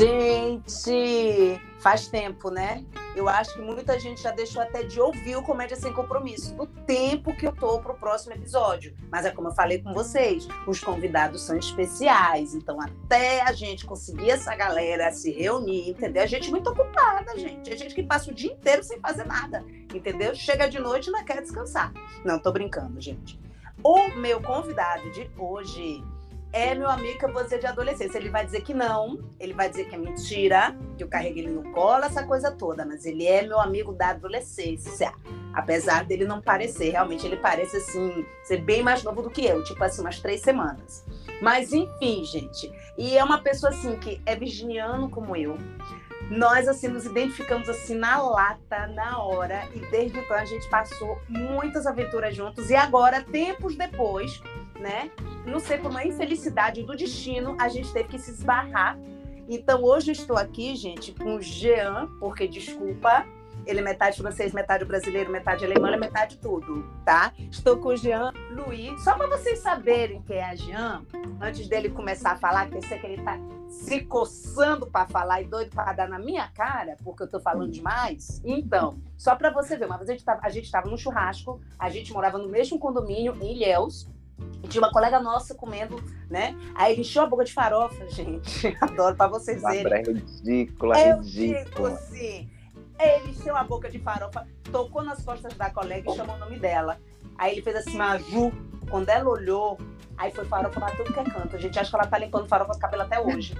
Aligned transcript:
Gente, 0.00 1.60
faz 1.78 2.08
tempo, 2.08 2.50
né? 2.50 2.86
Eu 3.14 3.28
acho 3.28 3.52
que 3.52 3.60
muita 3.60 4.00
gente 4.00 4.22
já 4.22 4.30
deixou 4.30 4.62
até 4.62 4.82
de 4.82 4.98
ouvir 4.98 5.36
o 5.36 5.42
Comédia 5.42 5.76
Sem 5.76 5.92
Compromisso, 5.92 6.54
do 6.54 6.66
tempo 6.66 7.36
que 7.36 7.46
eu 7.46 7.52
tô 7.52 7.78
pro 7.80 7.92
próximo 7.92 8.32
episódio. 8.32 8.96
Mas 9.12 9.26
é 9.26 9.30
como 9.30 9.48
eu 9.48 9.52
falei 9.52 9.82
com 9.82 9.92
vocês, 9.92 10.48
os 10.66 10.80
convidados 10.80 11.42
são 11.42 11.54
especiais, 11.54 12.54
então 12.54 12.80
até 12.80 13.42
a 13.42 13.52
gente 13.52 13.84
conseguir 13.84 14.30
essa 14.30 14.56
galera 14.56 15.12
se 15.12 15.30
reunir, 15.32 15.90
entendeu? 15.90 16.22
A 16.22 16.26
gente 16.26 16.48
é 16.48 16.50
muito 16.50 16.70
ocupada, 16.70 17.38
gente. 17.38 17.70
A 17.70 17.76
gente 17.76 17.94
que 17.94 18.02
passa 18.02 18.30
o 18.30 18.34
dia 18.34 18.54
inteiro 18.54 18.82
sem 18.82 18.98
fazer 19.00 19.26
nada, 19.26 19.62
entendeu? 19.94 20.34
Chega 20.34 20.66
de 20.66 20.78
noite 20.78 21.08
e 21.08 21.12
não 21.12 21.22
quer 21.26 21.42
descansar. 21.42 21.92
Não, 22.24 22.38
tô 22.38 22.50
brincando, 22.50 22.98
gente. 23.02 23.38
O 23.84 24.08
meu 24.16 24.40
convidado 24.40 25.10
de 25.10 25.30
hoje 25.36 26.02
é 26.52 26.74
meu 26.74 26.88
amigo 26.88 27.18
que 27.18 27.24
eu 27.24 27.32
vou 27.32 27.44
dizer 27.44 27.58
de 27.58 27.66
adolescência. 27.66 28.18
Ele 28.18 28.28
vai 28.28 28.44
dizer 28.44 28.62
que 28.62 28.74
não, 28.74 29.18
ele 29.38 29.52
vai 29.52 29.68
dizer 29.68 29.88
que 29.88 29.94
é 29.94 29.98
mentira, 29.98 30.76
que 30.96 31.04
eu 31.04 31.08
carreguei 31.08 31.44
ele 31.44 31.52
no 31.52 31.70
colo, 31.72 32.04
essa 32.04 32.24
coisa 32.24 32.50
toda, 32.50 32.84
mas 32.84 33.04
ele 33.04 33.26
é 33.26 33.46
meu 33.46 33.60
amigo 33.60 33.92
da 33.92 34.08
adolescência. 34.08 35.12
Apesar 35.52 36.04
dele 36.04 36.24
não 36.24 36.40
parecer, 36.40 36.90
realmente 36.90 37.26
ele 37.26 37.36
parece 37.36 37.76
assim, 37.76 38.24
ser 38.44 38.58
bem 38.58 38.82
mais 38.82 39.02
novo 39.02 39.22
do 39.22 39.30
que 39.30 39.44
eu, 39.44 39.62
tipo 39.64 39.82
assim, 39.82 40.00
umas 40.00 40.18
três 40.20 40.40
semanas. 40.40 41.04
Mas 41.40 41.72
enfim, 41.72 42.24
gente. 42.24 42.70
E 42.98 43.16
é 43.16 43.24
uma 43.24 43.38
pessoa 43.38 43.70
assim 43.70 43.96
que 43.96 44.20
é 44.26 44.36
virginiano 44.36 45.08
como 45.08 45.36
eu. 45.36 45.56
Nós 46.30 46.68
assim 46.68 46.86
nos 46.86 47.06
identificamos 47.06 47.68
assim 47.68 47.94
na 47.94 48.22
lata, 48.22 48.86
na 48.88 49.20
hora, 49.20 49.68
e 49.74 49.80
desde 49.90 50.18
então 50.18 50.36
a 50.36 50.44
gente 50.44 50.68
passou 50.68 51.18
muitas 51.28 51.86
aventuras 51.86 52.36
juntos 52.36 52.70
e 52.70 52.76
agora, 52.76 53.22
tempos 53.22 53.74
depois, 53.74 54.40
né? 54.80 55.10
Não 55.46 55.60
sei 55.60 55.78
por 55.78 55.90
uma 55.90 56.04
infelicidade 56.04 56.82
do 56.82 56.96
destino, 56.96 57.56
a 57.58 57.68
gente 57.68 57.92
teve 57.92 58.08
que 58.08 58.18
se 58.18 58.30
esbarrar. 58.30 58.98
Então 59.48 59.82
hoje 59.82 60.12
estou 60.12 60.36
aqui, 60.36 60.74
gente, 60.76 61.12
com 61.12 61.36
o 61.36 61.42
Jean, 61.42 62.08
porque 62.18 62.46
desculpa, 62.46 63.26
ele 63.66 63.80
é 63.80 63.82
metade 63.82 64.16
francês, 64.16 64.52
metade 64.52 64.84
brasileiro, 64.84 65.30
metade 65.30 65.64
alemão, 65.64 65.92
é 65.92 65.96
metade 65.96 66.38
tudo, 66.38 66.88
tá? 67.04 67.32
Estou 67.50 67.76
com 67.76 67.88
o 67.88 67.96
Jean 67.96 68.32
Louis. 68.50 69.02
Só 69.02 69.14
para 69.16 69.26
vocês 69.26 69.58
saberem 69.58 70.22
quem 70.22 70.36
é 70.36 70.44
a 70.44 70.54
Jean, 70.54 71.02
antes 71.40 71.68
dele 71.68 71.90
começar 71.90 72.32
a 72.32 72.36
falar, 72.36 72.68
que 72.68 72.76
eu 72.76 72.82
sei 72.82 72.98
que 72.98 73.06
ele 73.06 73.16
está 73.16 73.38
se 73.68 74.00
coçando 74.02 74.86
para 74.86 75.06
falar 75.06 75.42
e 75.42 75.44
doido 75.44 75.70
para 75.70 75.92
dar 75.92 76.08
na 76.08 76.18
minha 76.18 76.48
cara, 76.48 76.96
porque 77.04 77.22
eu 77.22 77.26
estou 77.26 77.40
falando 77.40 77.70
demais. 77.70 78.40
Então, 78.44 78.98
só 79.16 79.36
para 79.36 79.50
você 79.50 79.76
ver, 79.76 79.86
uma 79.86 79.96
vez 79.96 80.10
a 80.10 80.12
gente 80.52 80.64
estava 80.64 80.88
num 80.88 80.96
churrasco, 80.96 81.60
a 81.78 81.88
gente 81.88 82.12
morava 82.12 82.36
no 82.36 82.48
mesmo 82.48 82.78
condomínio 82.78 83.36
em 83.40 83.54
Ilhéus, 83.54 84.08
e 84.62 84.68
tinha 84.68 84.82
uma 84.82 84.92
colega 84.92 85.20
nossa 85.20 85.54
comendo, 85.54 86.02
né? 86.28 86.56
Aí 86.74 86.92
ele 86.92 87.02
encheu 87.02 87.22
a 87.22 87.26
boca 87.26 87.44
de 87.44 87.52
farofa, 87.52 88.06
gente. 88.10 88.76
Adoro 88.80 89.16
para 89.16 89.28
vocês 89.28 89.62
verem. 89.62 89.92
É 89.92 90.02
ridícula, 90.02 90.98
é 90.98 91.16
ridícula. 91.16 91.90
Assim. 91.90 92.50
Ele 92.98 93.30
encheu 93.30 93.56
a 93.56 93.64
boca 93.64 93.88
de 93.88 93.98
farofa, 93.98 94.46
tocou 94.70 95.02
nas 95.02 95.22
costas 95.22 95.54
da 95.54 95.70
colega 95.70 96.10
e 96.10 96.16
chamou 96.16 96.36
o 96.36 96.38
nome 96.38 96.58
dela. 96.58 96.98
Aí 97.38 97.52
ele 97.52 97.62
fez 97.62 97.76
assim, 97.76 97.96
Maju. 97.96 98.52
Quando 98.90 99.08
ela 99.08 99.30
olhou, 99.30 99.78
aí 100.18 100.30
foi 100.32 100.44
farofa 100.44 100.78
pra 100.78 100.90
tudo 100.90 101.12
que 101.12 101.20
é 101.20 101.24
canto. 101.24 101.56
A 101.56 101.58
gente 101.58 101.78
acha 101.78 101.88
que 101.88 101.96
ela 101.96 102.06
tá 102.06 102.18
limpando 102.18 102.46
farofa 102.46 102.72
do 102.72 102.78
cabelo 102.78 103.02
até 103.02 103.20
hoje. 103.20 103.54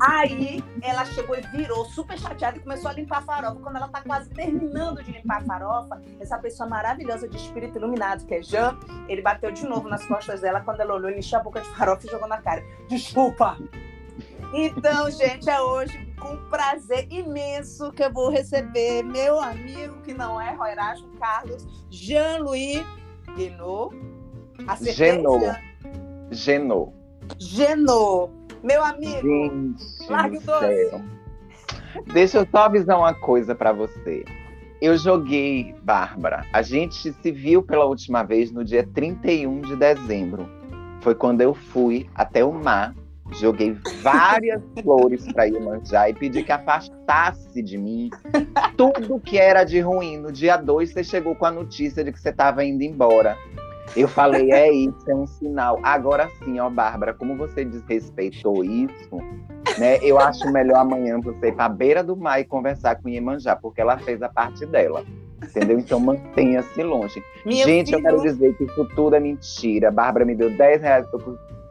Aí 0.00 0.62
ela 0.82 1.04
chegou 1.04 1.36
e 1.36 1.40
virou 1.56 1.84
super 1.86 2.18
chateada 2.18 2.58
e 2.58 2.60
começou 2.60 2.90
a 2.90 2.94
limpar 2.94 3.18
a 3.18 3.22
farofa. 3.22 3.60
Quando 3.60 3.76
ela 3.76 3.88
tá 3.88 4.02
quase 4.02 4.30
terminando 4.30 5.02
de 5.02 5.12
limpar 5.12 5.42
a 5.42 5.44
farofa, 5.44 6.02
essa 6.20 6.38
pessoa 6.38 6.68
maravilhosa 6.68 7.28
de 7.28 7.36
espírito 7.36 7.78
iluminado, 7.78 8.24
que 8.26 8.34
é 8.34 8.42
Jean, 8.42 8.78
ele 9.08 9.22
bateu 9.22 9.50
de 9.50 9.64
novo 9.66 9.88
nas 9.88 10.04
costas 10.06 10.40
dela. 10.40 10.60
Quando 10.60 10.80
ela 10.80 10.94
olhou, 10.94 11.08
ele 11.08 11.18
encheu 11.18 11.38
a 11.38 11.42
boca 11.42 11.60
de 11.60 11.68
farofa 11.68 12.06
e 12.06 12.10
jogou 12.10 12.28
na 12.28 12.38
cara. 12.38 12.62
Desculpa! 12.88 13.56
Então, 14.52 15.10
gente, 15.10 15.48
é 15.50 15.60
hoje 15.60 16.06
com 16.18 16.36
prazer 16.48 17.06
imenso 17.10 17.92
que 17.92 18.02
eu 18.02 18.12
vou 18.12 18.30
receber 18.30 19.02
meu 19.02 19.38
amigo, 19.40 20.00
que 20.02 20.14
não 20.14 20.40
é 20.40 20.54
Roiracho 20.54 21.06
Carlos, 21.18 21.66
Jean-Louis 21.90 22.84
Guinot. 23.36 23.94
Genot. 24.82 25.60
Genot. 26.30 26.92
Genot. 27.38 28.45
Meu 28.66 28.82
amigo, 28.82 29.22
Gente 29.22 30.10
largue 30.10 30.38
o 30.38 30.40
doce. 30.40 31.04
Deixa 32.12 32.38
eu 32.38 32.46
só 32.50 32.64
avisar 32.64 32.98
uma 32.98 33.14
coisa 33.14 33.54
para 33.54 33.72
você. 33.72 34.24
Eu 34.80 34.98
joguei, 34.98 35.74
Bárbara. 35.82 36.44
A 36.52 36.62
gente 36.62 37.12
se 37.12 37.30
viu 37.30 37.62
pela 37.62 37.84
última 37.84 38.24
vez 38.24 38.50
no 38.50 38.64
dia 38.64 38.84
31 38.84 39.60
de 39.60 39.76
dezembro. 39.76 40.48
Foi 41.00 41.14
quando 41.14 41.40
eu 41.40 41.54
fui 41.54 42.10
até 42.14 42.44
o 42.44 42.52
mar 42.52 42.92
Joguei 43.32 43.76
várias 44.02 44.62
flores 44.82 45.26
para 45.32 45.44
Iemanjá 45.44 46.08
e 46.08 46.14
pedi 46.14 46.42
que 46.42 46.52
afastasse 46.52 47.60
de 47.62 47.76
mim 47.76 48.10
tudo 48.76 49.18
que 49.18 49.36
era 49.36 49.64
de 49.64 49.80
ruim. 49.80 50.16
No 50.16 50.30
dia 50.30 50.56
2, 50.56 50.92
você 50.92 51.02
chegou 51.02 51.34
com 51.34 51.46
a 51.46 51.50
notícia 51.50 52.04
de 52.04 52.12
que 52.12 52.20
você 52.20 52.30
estava 52.30 52.64
indo 52.64 52.82
embora. 52.82 53.36
Eu 53.94 54.08
falei, 54.08 54.52
é 54.52 54.72
isso, 54.72 55.08
é 55.08 55.14
um 55.14 55.26
sinal. 55.26 55.78
Agora 55.82 56.28
sim, 56.44 56.58
ó, 56.58 56.68
Bárbara, 56.68 57.14
como 57.14 57.36
você 57.36 57.64
desrespeitou 57.64 58.64
isso, 58.64 59.16
né? 59.78 59.98
Eu 60.02 60.18
acho 60.18 60.50
melhor 60.50 60.78
amanhã 60.78 61.20
você 61.20 61.48
ir 61.48 61.52
para 61.52 61.66
a 61.66 61.68
beira 61.68 62.02
do 62.02 62.16
mar 62.16 62.40
e 62.40 62.44
conversar 62.44 62.96
com 62.96 63.08
Iemanjá, 63.08 63.54
porque 63.56 63.80
ela 63.80 63.98
fez 63.98 64.22
a 64.22 64.28
parte 64.28 64.66
dela. 64.66 65.04
Entendeu? 65.42 65.78
Então 65.78 66.00
mantenha-se 66.00 66.82
longe. 66.82 67.22
Minha 67.44 67.64
Gente, 67.64 67.86
filho... 67.86 67.98
eu 67.98 68.02
quero 68.02 68.22
dizer 68.22 68.56
que 68.56 68.64
isso 68.64 68.88
tudo 68.94 69.16
é 69.16 69.20
mentira. 69.20 69.88
A 69.88 69.92
Bárbara 69.92 70.24
me 70.24 70.34
deu 70.34 70.50
10 70.50 70.80
reais 70.80 71.06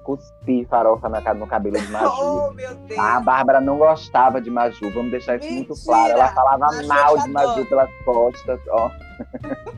cuspir 0.06 0.68
farofa 0.68 1.10
na, 1.10 1.34
no 1.34 1.48
cabelo 1.48 1.78
de 1.78 1.88
Maju. 1.92 2.06
Oh, 2.46 2.52
meu 2.54 2.76
Deus. 2.76 3.00
A 3.00 3.20
Bárbara 3.20 3.60
não 3.60 3.78
gostava 3.78 4.40
de 4.40 4.50
Maju, 4.52 4.92
vamos 4.94 5.12
deixar 5.12 5.38
isso 5.38 5.48
Mentira. 5.48 5.68
muito 5.68 5.86
claro. 5.86 6.12
Ela 6.12 6.28
falava 6.30 6.60
Maju 6.60 6.88
mal 6.88 7.18
de 7.18 7.30
Maju 7.30 7.66
pelas 7.66 7.90
costas, 8.06 8.60
ó. 8.70 8.92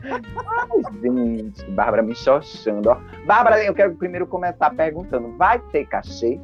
Ai, 0.04 0.82
gente, 1.00 1.64
Bárbara 1.70 2.02
me 2.02 2.14
xoxando, 2.14 2.90
ó. 2.90 2.96
Bárbara, 3.26 3.64
eu 3.64 3.74
quero 3.74 3.96
primeiro 3.96 4.26
começar 4.26 4.70
perguntando: 4.74 5.36
vai 5.36 5.58
ter 5.72 5.86
cachê? 5.86 6.38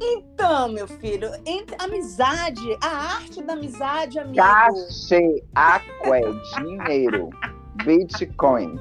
Então, 0.00 0.68
meu 0.68 0.86
filho, 0.86 1.30
entre 1.46 1.76
amizade, 1.78 2.76
a 2.82 3.16
arte 3.16 3.42
da 3.42 3.54
amizade, 3.54 4.18
amigo. 4.18 4.36
Cachê, 4.36 5.42
aqué, 5.54 6.22
dinheiro, 6.56 7.30
Bitcoin. 7.84 8.78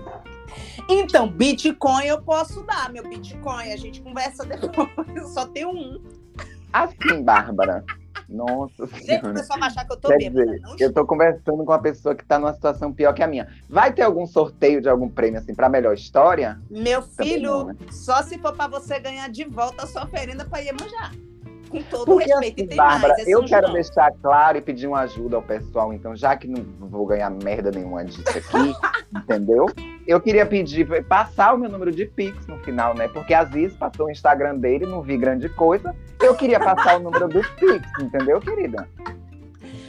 Então, 0.90 1.28
Bitcoin 1.28 2.06
eu 2.06 2.22
posso 2.22 2.64
dar, 2.64 2.92
meu 2.92 3.08
Bitcoin. 3.08 3.72
A 3.72 3.78
gente 3.78 4.02
conversa 4.02 4.46
depois. 4.46 4.90
Eu 5.16 5.28
só 5.30 5.46
tenho 5.46 5.70
um. 5.70 6.02
Assim, 6.72 7.24
Bárbara. 7.24 7.84
Nossa 8.30 8.88
Gente, 8.88 9.28
o 9.28 9.34
pessoal 9.34 9.60
vai 9.60 9.70
achar 9.70 9.86
que 9.86 9.94
eu 9.94 9.98
tô 9.98 10.08
Quer 10.08 10.18
bêbada. 10.18 10.46
Dizer, 10.46 10.62
eu 10.80 10.94
tô 10.94 11.06
conversando 11.06 11.58
com 11.58 11.72
uma 11.72 11.80
pessoa 11.80 12.16
que 12.16 12.26
tá 12.26 12.40
numa 12.40 12.54
situação 12.54 12.92
pior 12.92 13.14
que 13.14 13.22
a 13.22 13.28
minha. 13.28 13.48
Vai 13.70 13.94
ter 13.94 14.02
algum 14.02 14.26
sorteio 14.26 14.82
de 14.82 14.90
algum 14.90 15.10
prêmio, 15.10 15.40
assim, 15.40 15.54
pra 15.54 15.70
melhor 15.70 15.94
história? 15.94 16.60
Meu 16.70 17.02
filho, 17.02 17.52
não, 17.52 17.66
né? 17.66 17.76
só 17.92 18.24
se 18.24 18.40
for 18.40 18.54
pra 18.54 18.68
você 18.68 19.00
ganhar 19.00 19.30
de 19.30 19.44
volta 19.44 19.84
a 19.84 19.88
sua 19.88 20.06
oferenda 20.06 20.46
pra 20.46 20.60
Iemanjá 20.60 21.12
com 21.74 21.84
todo 21.84 22.06
Porque, 22.06 22.26
respeito. 22.26 22.54
Assim, 22.54 22.64
e 22.64 22.68
tem 22.68 22.78
Bárbara, 22.78 23.14
mais, 23.14 23.28
é 23.28 23.32
eu 23.32 23.44
quero 23.46 23.68
João. 23.68 23.74
deixar 23.74 24.12
claro 24.22 24.58
e 24.58 24.62
pedir 24.62 24.88
uma 24.88 25.00
ajuda 25.00 25.36
ao 25.36 25.42
pessoal, 25.42 25.92
então, 25.92 26.16
já 26.16 26.36
que 26.38 26.48
não 26.48 26.64
vou 26.88 27.06
ganhar 27.06 27.30
merda 27.32 27.72
nenhuma 27.72 28.06
disso 28.06 28.24
aqui, 28.30 28.74
entendeu? 29.16 29.66
Eu 30.06 30.22
queria 30.22 30.46
pedir, 30.46 31.06
passar 31.06 31.54
o 31.54 31.58
meu 31.58 31.70
número 31.70 31.92
de 31.92 32.06
Pix 32.06 32.46
no 32.46 32.58
final, 32.60 32.94
né? 32.94 33.08
Porque 33.08 33.34
às 33.34 33.50
vezes 33.50 33.76
passou 33.76 34.08
o 34.08 34.12
Instagram 34.12 34.58
dele, 34.58 34.86
não 34.86 35.02
vi 35.02 35.18
grande 35.18 35.50
coisa. 35.50 35.96
Eu 36.22 36.36
queria 36.36 36.60
passar 36.60 37.00
o 37.00 37.04
número 37.04 37.28
do 37.28 37.42
Pix, 37.56 37.90
entendeu, 38.00 38.40
querida? 38.40 38.88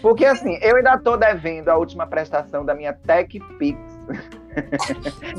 Porque 0.01 0.25
assim, 0.25 0.59
eu 0.61 0.77
ainda 0.77 0.99
tô 0.99 1.17
devendo 1.17 1.69
a 1.69 1.77
última 1.77 2.07
prestação 2.07 2.65
da 2.65 2.75
minha 2.75 2.93
Tech 2.93 3.41
Pix. 3.59 3.79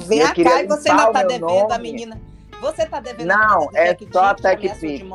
Vem 0.08 0.22
cá 0.34 0.64
e 0.64 0.68
você 0.68 0.90
ainda 0.90 1.12
tá 1.12 1.24
devendo 1.24 1.48
nome. 1.48 1.74
a 1.74 1.78
menina. 1.78 2.35
Você 2.62 2.86
tá 2.86 3.00
devendo 3.00 3.28
Não, 3.28 3.70
é 3.74 3.96
só 4.12 4.26
a 4.26 4.34
TechPix. 4.34 5.06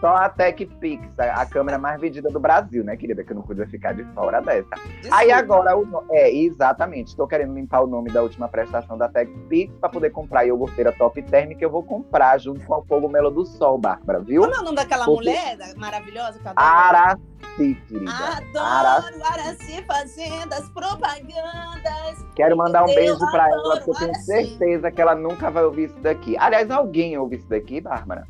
Só 0.00 0.14
a 0.14 0.28
TechPix, 0.28 1.08
a 1.18 1.46
câmera 1.46 1.78
mais 1.78 2.00
vendida 2.00 2.28
do 2.30 2.38
Brasil, 2.38 2.84
né, 2.84 2.96
querida? 2.96 3.24
Que 3.24 3.32
eu 3.32 3.36
não 3.36 3.42
podia 3.42 3.66
ficar 3.66 3.92
de 3.92 4.04
fora 4.14 4.40
dessa. 4.40 4.68
Desculpa. 4.70 5.16
Aí 5.16 5.30
agora, 5.30 5.76
o, 5.76 6.04
é, 6.10 6.32
exatamente. 6.32 7.08
Estou 7.08 7.26
querendo 7.26 7.54
limpar 7.54 7.82
o 7.82 7.86
nome 7.86 8.10
da 8.10 8.22
última 8.22 8.48
prestação 8.48 8.96
da 8.96 9.08
TechPix 9.08 9.74
para 9.78 9.88
poder 9.88 10.10
comprar 10.10 10.40
a 10.40 10.42
iogurteira 10.44 10.92
Top 10.92 11.20
Term 11.22 11.54
que 11.54 11.64
eu 11.64 11.70
vou 11.70 11.82
comprar 11.82 12.38
junto 12.38 12.64
com 12.64 12.74
o 12.74 12.84
Cogumelo 12.84 13.30
do 13.30 13.44
Sol, 13.44 13.78
Bárbara, 13.78 14.20
viu? 14.20 14.42
Como 14.42 14.54
é 14.54 14.58
o 14.58 14.62
nome 14.62 14.76
daquela 14.76 15.04
Porque... 15.04 15.30
mulher 15.30 15.56
maravilhosa 15.76 16.38
que 16.38 16.48
Araci, 16.54 17.22
querida. 17.56 18.10
Adoro 18.10 19.24
Araci 19.24 19.84
fazendo 19.86 20.52
as 20.52 20.68
propagandas. 20.70 22.26
Quero 22.34 22.56
mandar 22.56 22.84
um 22.84 22.94
beijo 22.94 23.18
para 23.30 23.48
ela, 23.48 23.80
porque 23.80 23.90
eu 23.90 23.94
tenho 23.94 24.14
certeza 24.14 24.90
que 24.90 25.00
ela 25.00 25.14
nunca 25.14 25.50
vai 25.50 25.64
ouvir 25.64 25.84
isso 25.84 26.00
daqui. 26.00 26.36
Aliás, 26.38 26.70
alguém 26.70 27.16
ouve 27.18 27.36
isso 27.36 27.48
daqui, 27.48 27.80
Bárbara? 27.80 28.26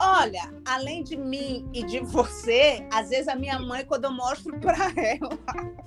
Olha, 0.00 0.52
além 0.64 1.02
de 1.02 1.16
mim 1.16 1.68
e 1.72 1.82
de 1.82 2.00
você, 2.00 2.86
às 2.92 3.08
vezes 3.08 3.28
a 3.28 3.34
minha 3.34 3.58
mãe, 3.58 3.84
quando 3.84 4.04
eu 4.04 4.12
mostro 4.12 4.58
pra 4.58 4.74
ela. 4.96 5.38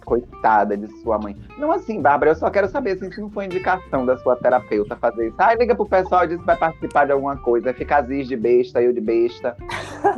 Coitada 0.03 0.75
de 0.75 0.88
sua 1.01 1.19
mãe. 1.19 1.35
Não 1.57 1.71
assim, 1.71 2.01
Bárbara, 2.01 2.31
eu 2.31 2.35
só 2.35 2.50
quero 2.50 2.67
saber 2.67 2.91
assim, 2.91 3.11
se 3.11 3.21
não 3.21 3.29
foi 3.29 3.45
indicação 3.45 4.06
da 4.06 4.17
sua 4.17 4.35
terapeuta 4.35 4.95
fazer 4.95 5.27
isso. 5.27 5.35
Ai, 5.38 5.56
liga 5.56 5.75
pro 5.75 5.85
pessoal 5.85 6.25
e 6.25 6.29
diz 6.29 6.39
que 6.39 6.45
vai 6.45 6.57
participar 6.57 7.06
de 7.06 7.11
alguma 7.11 7.38
coisa. 7.38 7.73
Fica 7.73 7.97
Aziz 7.97 8.27
de 8.27 8.35
besta, 8.35 8.81
eu 8.81 8.94
de 8.94 9.01
besta. 9.01 9.56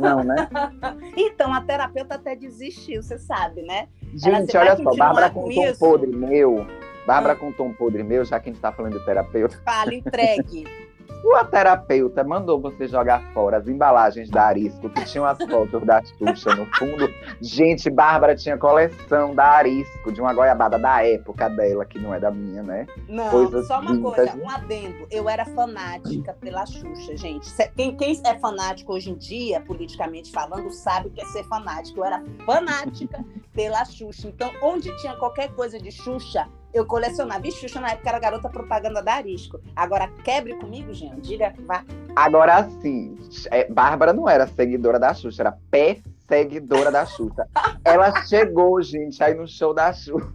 Não, 0.00 0.22
né? 0.22 0.48
então, 1.16 1.52
a 1.52 1.60
terapeuta 1.60 2.14
até 2.14 2.34
desistiu, 2.34 3.02
você 3.02 3.18
sabe, 3.18 3.62
né? 3.62 3.88
Gente, 4.14 4.56
olha 4.56 4.76
só, 4.76 4.94
Bárbara 4.96 5.30
com, 5.30 5.48
tom 5.48 5.74
podre 5.78 6.14
meu. 6.14 6.66
Bárbara 7.06 7.34
hum. 7.34 7.38
com 7.38 7.52
tom 7.52 7.72
podre 7.72 8.02
meu, 8.02 8.24
já 8.24 8.38
que 8.38 8.48
a 8.48 8.52
gente 8.52 8.62
tá 8.62 8.72
falando 8.72 8.98
de 8.98 9.04
terapeuta. 9.04 9.58
Fala, 9.64 9.92
entregue. 9.92 10.64
Sua 11.22 11.44
terapeuta 11.44 12.24
mandou 12.24 12.60
você 12.60 12.88
jogar 12.88 13.22
fora 13.32 13.58
as 13.58 13.68
embalagens 13.68 14.28
da 14.28 14.42
Arisco, 14.42 14.90
que 14.90 15.04
tinham 15.04 15.24
as 15.24 15.38
fotos 15.38 15.86
da 15.86 16.02
Xuxa 16.04 16.54
no 16.56 16.66
fundo. 16.74 17.08
Gente, 17.40 17.88
Bárbara 17.88 18.34
tinha 18.34 18.58
coleção 18.58 19.32
da 19.32 19.44
Arisco, 19.44 20.12
de 20.12 20.20
uma 20.20 20.34
goiabada 20.34 20.80
da 20.80 21.06
época 21.06 21.48
dela, 21.48 21.84
que 21.84 21.98
não 22.00 22.12
é 22.12 22.18
da 22.18 22.32
minha, 22.32 22.64
né? 22.64 22.86
Não, 23.08 23.30
Coisas 23.30 23.68
só 23.68 23.80
uma 23.80 23.96
coisa, 24.00 24.36
um 24.36 24.50
adendo. 24.50 25.06
Eu 25.12 25.28
era 25.28 25.44
fanática 25.44 26.32
pela 26.34 26.66
Xuxa, 26.66 27.16
gente. 27.16 27.48
Quem, 27.76 27.96
quem 27.96 28.20
é 28.24 28.38
fanático 28.40 28.92
hoje 28.92 29.10
em 29.10 29.14
dia, 29.14 29.60
politicamente 29.60 30.32
falando, 30.32 30.72
sabe 30.72 31.06
o 31.06 31.10
que 31.10 31.20
é 31.20 31.24
ser 31.26 31.44
fanático. 31.44 32.00
Eu 32.00 32.04
era 32.04 32.22
fanática 32.44 33.24
pela 33.54 33.84
Xuxa. 33.84 34.26
Então, 34.26 34.50
onde 34.60 34.94
tinha 35.00 35.14
qualquer 35.14 35.54
coisa 35.54 35.78
de 35.78 35.92
Xuxa, 35.92 36.48
eu 36.72 36.86
colecionava. 36.86 37.46
E 37.46 37.52
Xuxa, 37.52 37.80
na 37.80 37.90
época, 37.90 38.08
era 38.08 38.18
garota 38.18 38.48
propaganda 38.48 39.02
da 39.02 39.14
Arisco. 39.14 39.60
Agora, 39.74 40.08
quebre 40.24 40.54
comigo, 40.54 40.92
gente. 40.92 41.20
Diga, 41.20 41.54
vá. 41.66 41.84
Agora 42.14 42.68
sim, 42.80 43.16
é, 43.50 43.70
Bárbara 43.70 44.12
não 44.12 44.28
era 44.28 44.46
seguidora 44.46 44.98
da 44.98 45.14
Xuxa, 45.14 45.42
era 45.42 45.58
perseguidora 45.70 46.90
da 46.90 47.06
Xuxa. 47.06 47.46
Ela 47.84 48.24
chegou, 48.24 48.82
gente, 48.82 49.22
aí 49.22 49.34
no 49.34 49.46
show 49.46 49.72
da 49.72 49.92
Xuxa. 49.92 50.32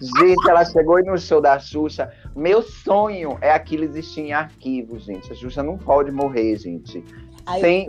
gente, 0.00 0.48
ela 0.48 0.64
chegou 0.64 0.96
aí 0.96 1.04
no 1.04 1.18
show 1.18 1.40
da 1.40 1.58
Xuxa. 1.58 2.10
Meu 2.34 2.62
sonho 2.62 3.36
é 3.40 3.52
aquilo 3.52 3.84
existir 3.84 4.22
em 4.22 4.32
arquivo, 4.32 4.98
gente. 4.98 5.30
A 5.30 5.34
Xuxa 5.34 5.62
não 5.62 5.76
pode 5.76 6.10
morrer, 6.10 6.56
gente. 6.56 7.04
Ai, 7.48 7.60
Sem 7.60 7.88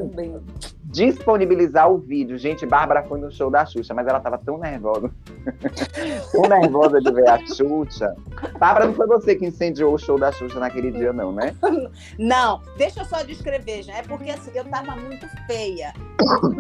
disponibilizar 0.90 1.92
o 1.92 1.98
vídeo. 2.00 2.38
Gente, 2.38 2.66
Bárbara 2.66 3.04
foi 3.04 3.20
no 3.20 3.32
show 3.32 3.50
da 3.52 3.66
Xuxa, 3.66 3.94
mas 3.94 4.08
ela 4.08 4.20
tava 4.20 4.38
tão 4.40 4.58
nervosa. 4.58 5.12
tão 6.32 6.42
nervosa 6.42 7.00
de 7.00 7.12
ver 7.12 7.30
a 7.30 7.38
Xuxa. 7.46 8.16
Bárbara, 8.58 8.88
não 8.88 8.94
foi 8.96 9.06
você 9.06 9.36
que 9.36 9.46
incendiou 9.46 9.94
o 9.94 10.00
show 10.00 10.18
da 10.18 10.32
Xuxa 10.32 10.60
naquele 10.60 10.92
dia, 10.92 11.14
não, 11.14 11.32
né? 11.32 11.56
Não, 12.18 12.62
deixa 12.78 13.02
eu 13.02 13.06
só 13.06 13.24
descrever, 13.24 13.84
já. 13.84 13.98
É 13.98 14.04
porque 14.04 14.30
assim, 14.32 14.52
eu 14.54 14.66
tava 14.66 14.96
muito 14.96 15.28
feia. 15.46 15.94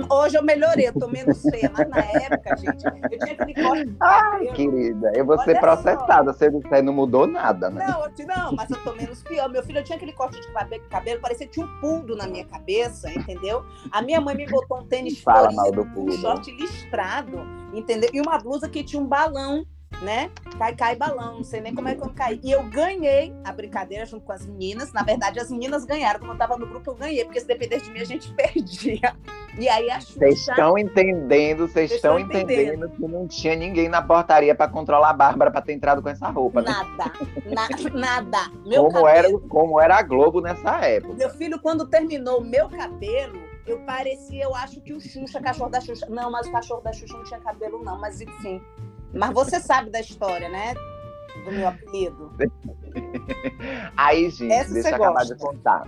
Hoje 0.10 0.38
eu 0.38 0.44
melhorei, 0.44 0.88
eu 0.88 0.94
tô 0.94 1.08
menos 1.08 1.42
feia. 1.42 1.72
Mas 1.76 1.90
na 1.90 2.00
época, 2.00 2.58
gente, 2.58 2.86
eu 2.86 3.20
tinha 3.20 3.34
aquele 3.34 3.54
corte. 3.54 3.96
Ai, 4.00 4.48
querida, 4.48 5.12
eu 5.16 5.26
vou 5.26 5.36
Olha 5.36 5.46
ser 5.46 5.60
processada. 5.60 6.34
Você 6.34 6.82
não 6.82 6.94
mudou 6.94 7.28
nada, 7.28 7.70
né? 7.70 7.86
Não, 7.88 8.26
não, 8.26 8.54
mas 8.54 8.70
eu 8.70 8.78
tô 8.84 8.94
menos 8.94 9.22
pior. 9.24 9.50
Meu 9.50 9.64
filho, 9.64 9.80
eu 9.80 9.84
tinha 9.84 9.96
aquele 9.96 10.14
corte 10.14 10.40
de 10.40 10.48
cabelo, 10.90 11.22
parecia 11.22 11.48
que 11.48 11.54
tinha 11.54 11.66
um 11.66 11.80
pulo 11.80 12.16
na 12.16 12.28
minha 12.28 12.46
cabeça, 12.46 12.89
entendeu? 13.16 13.66
A 13.92 14.02
minha 14.02 14.20
mãe 14.20 14.36
me 14.36 14.46
botou 14.46 14.80
um 14.80 14.86
tênis 14.86 15.22
Fala 15.22 15.52
florido, 15.52 15.88
um 15.96 16.12
short 16.12 16.52
listrado, 16.52 17.40
entendeu? 17.74 18.10
E 18.14 18.22
uma 18.22 18.38
blusa 18.38 18.70
que 18.70 18.84
tinha 18.84 19.02
um 19.02 19.08
balão 19.08 19.66
né? 20.02 20.30
Cai, 20.58 20.76
cai 20.76 20.96
balão, 20.96 21.38
não 21.38 21.44
sei 21.44 21.62
nem 21.62 21.76
como 21.76 21.88
é 21.88 21.96
que 21.96 22.04
eu 22.04 22.10
caí. 22.14 22.40
E 22.44 22.52
eu 22.52 22.64
ganhei 22.64 23.34
a 23.44 23.52
brincadeira 23.52 24.06
junto 24.06 24.26
com 24.26 24.32
as 24.32 24.46
meninas. 24.46 24.94
Na 24.94 25.04
verdade, 25.04 25.40
as 25.40 25.50
meninas 25.50 25.86
ganharam. 25.86 26.20
Como 26.20 26.34
eu 26.34 26.38
tava 26.38 26.58
no 26.58 26.66
grupo, 26.66 26.92
eu 26.92 26.96
ganhei, 26.96 27.26
porque 27.26 27.40
se 27.40 27.48
dependesse 27.48 27.86
de 27.86 27.92
mim, 27.92 28.00
a 28.00 28.06
gente 28.06 28.32
perdia. 28.34 29.16
E 29.58 29.68
aí 29.68 29.90
a 29.90 30.00
Xuxa... 30.00 30.20
Vocês 30.20 30.40
estão 30.48 30.78
entendendo, 30.78 31.68
vocês 31.68 31.92
estão 31.92 32.20
entendendo. 32.20 32.52
entendendo 32.52 32.90
que 32.90 33.02
não 33.02 33.28
tinha 33.28 33.56
ninguém 33.56 33.90
na 33.90 34.02
portaria 34.02 34.56
para 34.56 34.70
controlar 34.72 35.10
a 35.10 35.14
Bárbara 35.14 35.52
para 35.52 35.62
ter 35.62 35.74
entrado 35.74 36.02
com 36.02 36.10
essa 36.10 36.30
roupa, 36.30 36.62
né? 36.62 36.72
Nada, 36.72 37.14
na, 37.94 38.00
nada. 38.00 38.52
Meu 38.66 38.84
como, 38.84 39.04
cabelo... 39.06 39.10
era, 39.10 39.50
como 39.50 39.82
era 39.82 39.98
a 39.98 40.02
Globo 40.02 40.40
nessa 40.40 40.86
época. 40.86 41.16
Meu 41.16 41.30
filho, 41.32 41.60
quando 41.60 41.88
terminou 41.88 42.40
o 42.40 42.44
meu 42.44 42.70
cabelo, 42.70 43.42
eu 43.66 43.80
parecia, 43.82 44.44
eu 44.44 44.56
acho 44.56 44.82
que 44.82 44.94
o 44.94 45.00
Xuxa, 45.00 45.42
cachorro 45.42 45.70
da 45.70 45.82
Xuxa. 45.82 46.08
Não, 46.10 46.32
mas 46.32 46.48
o 46.48 46.52
cachorro 46.52 46.82
da 46.82 46.94
Xuxa 46.94 47.18
não 47.18 47.24
tinha 47.24 47.40
cabelo, 47.40 47.84
não. 47.84 48.00
Mas 48.00 48.22
enfim, 48.22 48.62
mas 49.14 49.32
você 49.32 49.60
sabe 49.60 49.90
da 49.90 50.00
história, 50.00 50.50
né? 50.50 50.74
Do 51.46 51.52
meu 51.52 51.68
apelido. 51.68 52.32
Aí, 53.96 54.30
gente, 54.30 54.52
Essa 54.52 54.74
deixa 54.74 54.90
eu 54.90 54.96
acabar 54.96 55.26
de 55.26 55.36
contar. 55.36 55.84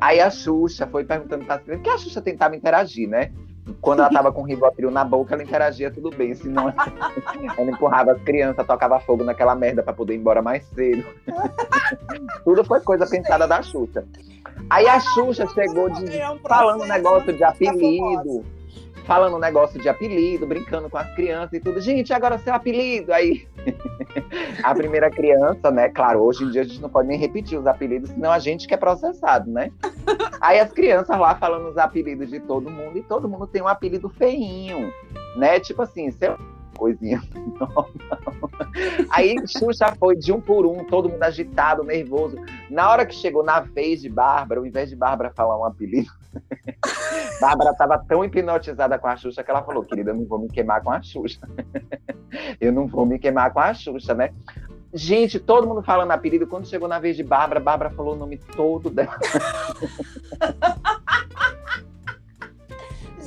Aí 0.00 0.20
a 0.20 0.30
Xuxa 0.30 0.86
foi 0.86 1.04
perguntando 1.04 1.44
pra 1.44 1.58
crianças, 1.58 1.84
que 1.84 1.90
a 1.90 1.98
Xuxa 1.98 2.20
tentava 2.20 2.56
interagir, 2.56 3.08
né? 3.08 3.32
Quando 3.80 4.00
ela 4.00 4.10
tava 4.10 4.32
com 4.32 4.42
o 4.42 4.44
Rivotril 4.44 4.90
na 4.90 5.04
boca, 5.04 5.34
ela 5.34 5.42
interagia 5.42 5.90
tudo 5.90 6.10
bem, 6.10 6.34
senão 6.34 6.72
ela 7.56 7.70
empurrava 7.70 8.12
as 8.12 8.22
crianças, 8.22 8.66
tocava 8.66 8.98
fogo 8.98 9.22
naquela 9.22 9.54
merda 9.54 9.82
para 9.84 9.92
poder 9.92 10.14
ir 10.14 10.18
embora 10.18 10.42
mais 10.42 10.64
cedo. 10.68 11.04
tudo 12.44 12.64
foi 12.64 12.80
coisa 12.80 13.06
pensada 13.06 13.46
da 13.46 13.62
Xuxa. 13.62 14.04
Aí 14.68 14.86
a 14.88 14.98
Xuxa 14.98 15.46
chegou 15.48 15.88
de, 15.90 16.06
falando 16.42 16.82
um 16.82 16.88
negócio 16.88 17.32
de 17.32 17.44
apelido 17.44 18.44
falando 19.04 19.36
um 19.36 19.40
negócio 19.40 19.80
de 19.80 19.88
apelido, 19.88 20.46
brincando 20.46 20.88
com 20.88 20.98
as 20.98 21.12
crianças 21.14 21.52
e 21.54 21.60
tudo. 21.60 21.80
Gente, 21.80 22.12
agora 22.12 22.38
seu 22.38 22.54
apelido. 22.54 23.12
Aí 23.12 23.46
a 24.62 24.74
primeira 24.74 25.10
criança, 25.10 25.70
né? 25.70 25.88
Claro, 25.88 26.22
hoje 26.22 26.44
em 26.44 26.50
dia 26.50 26.62
a 26.62 26.64
gente 26.64 26.80
não 26.80 26.88
pode 26.88 27.08
nem 27.08 27.18
repetir 27.18 27.58
os 27.58 27.66
apelidos, 27.66 28.10
senão 28.10 28.30
a 28.30 28.38
gente 28.38 28.66
que 28.66 28.74
é 28.74 28.76
processado, 28.76 29.50
né? 29.50 29.70
Aí 30.40 30.58
as 30.58 30.72
crianças 30.72 31.18
lá 31.18 31.34
falando 31.34 31.68
os 31.68 31.78
apelidos 31.78 32.30
de 32.30 32.40
todo 32.40 32.70
mundo 32.70 32.98
e 32.98 33.02
todo 33.02 33.28
mundo 33.28 33.46
tem 33.46 33.62
um 33.62 33.68
apelido 33.68 34.08
feinho, 34.08 34.92
né? 35.36 35.60
Tipo 35.60 35.82
assim, 35.82 36.10
seu 36.10 36.36
coisinha 36.76 37.22
normal. 37.60 37.88
Aí 39.10 39.36
Xuxa 39.46 39.94
foi 39.98 40.16
de 40.16 40.32
um 40.32 40.40
por 40.40 40.66
um, 40.66 40.84
todo 40.84 41.08
mundo 41.08 41.22
agitado, 41.22 41.84
nervoso. 41.84 42.36
Na 42.70 42.90
hora 42.90 43.06
que 43.06 43.14
chegou 43.14 43.44
na 43.44 43.60
vez 43.60 44.00
de 44.00 44.08
Bárbara, 44.08 44.60
ao 44.60 44.66
invés 44.66 44.88
de 44.90 44.96
Bárbara 44.96 45.30
falar 45.30 45.58
um 45.58 45.64
apelido, 45.64 46.10
Bárbara 47.40 47.70
estava 47.70 47.98
tão 47.98 48.24
hipnotizada 48.24 48.98
com 48.98 49.06
a 49.06 49.16
Xuxa 49.16 49.42
que 49.42 49.50
ela 49.50 49.62
falou: 49.62 49.84
querida, 49.84 50.10
eu 50.10 50.14
não 50.14 50.24
vou 50.24 50.38
me 50.38 50.48
queimar 50.48 50.82
com 50.82 50.90
a 50.90 51.02
Xuxa. 51.02 51.40
eu 52.60 52.72
não 52.72 52.86
vou 52.86 53.04
me 53.04 53.18
queimar 53.18 53.52
com 53.52 53.60
a 53.60 53.74
Xuxa, 53.74 54.14
né? 54.14 54.30
Gente, 54.94 55.40
todo 55.40 55.66
mundo 55.66 55.82
falando 55.82 56.10
apelido. 56.10 56.46
Quando 56.46 56.68
chegou 56.68 56.86
na 56.86 56.98
vez 56.98 57.16
de 57.16 57.24
Bárbara, 57.24 57.60
Bárbara 57.60 57.90
falou 57.90 58.14
o 58.14 58.18
nome 58.18 58.36
todo 58.36 58.90
dela. 58.90 59.18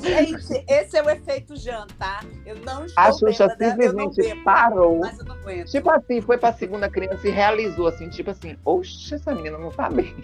Gente, 0.06 0.64
esse 0.68 0.96
é 0.96 1.02
o 1.02 1.10
efeito 1.10 1.56
Jean, 1.56 1.86
tá? 1.98 2.20
Eu 2.44 2.56
não 2.60 2.86
estou 2.86 3.02
A 3.02 3.12
Xuxa 3.12 3.48
simplesmente 3.50 4.22
bebo, 4.22 4.44
parou. 4.44 5.00
Tipo 5.66 5.90
assim, 5.90 6.20
foi 6.20 6.38
pra 6.38 6.52
segunda 6.52 6.88
criança 6.88 7.26
e 7.26 7.30
realizou 7.30 7.88
assim, 7.88 8.08
tipo 8.08 8.30
assim, 8.30 8.56
oxe, 8.64 9.14
essa 9.14 9.34
menina 9.34 9.58
não 9.58 9.70
tá 9.70 9.90
bem. 9.90 10.14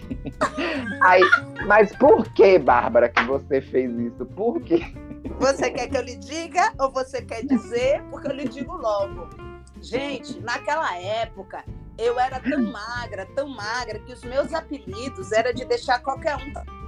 Aí, 1.01 1.21
mas 1.65 1.95
por 1.95 2.31
que, 2.33 2.57
Bárbara, 2.57 3.09
que 3.09 3.23
você 3.23 3.61
fez 3.61 3.91
isso? 3.99 4.25
Por 4.25 4.61
quê? 4.61 4.81
Você 5.39 5.71
quer 5.71 5.87
que 5.89 5.97
eu 5.97 6.01
lhe 6.01 6.15
diga 6.15 6.73
ou 6.79 6.91
você 6.91 7.21
quer 7.21 7.43
dizer? 7.45 8.01
Porque 8.09 8.27
eu 8.27 8.35
lhe 8.35 8.47
digo 8.47 8.75
logo. 8.75 9.29
Gente, 9.81 10.39
naquela 10.39 10.97
época, 10.97 11.63
eu 11.97 12.19
era 12.19 12.39
tão 12.39 12.61
magra, 12.71 13.27
tão 13.35 13.49
magra, 13.49 13.99
que 13.99 14.13
os 14.13 14.23
meus 14.23 14.53
apelidos 14.53 15.31
era 15.31 15.53
de 15.53 15.65
deixar 15.65 15.99
qualquer 15.99 16.37
um 16.37 16.82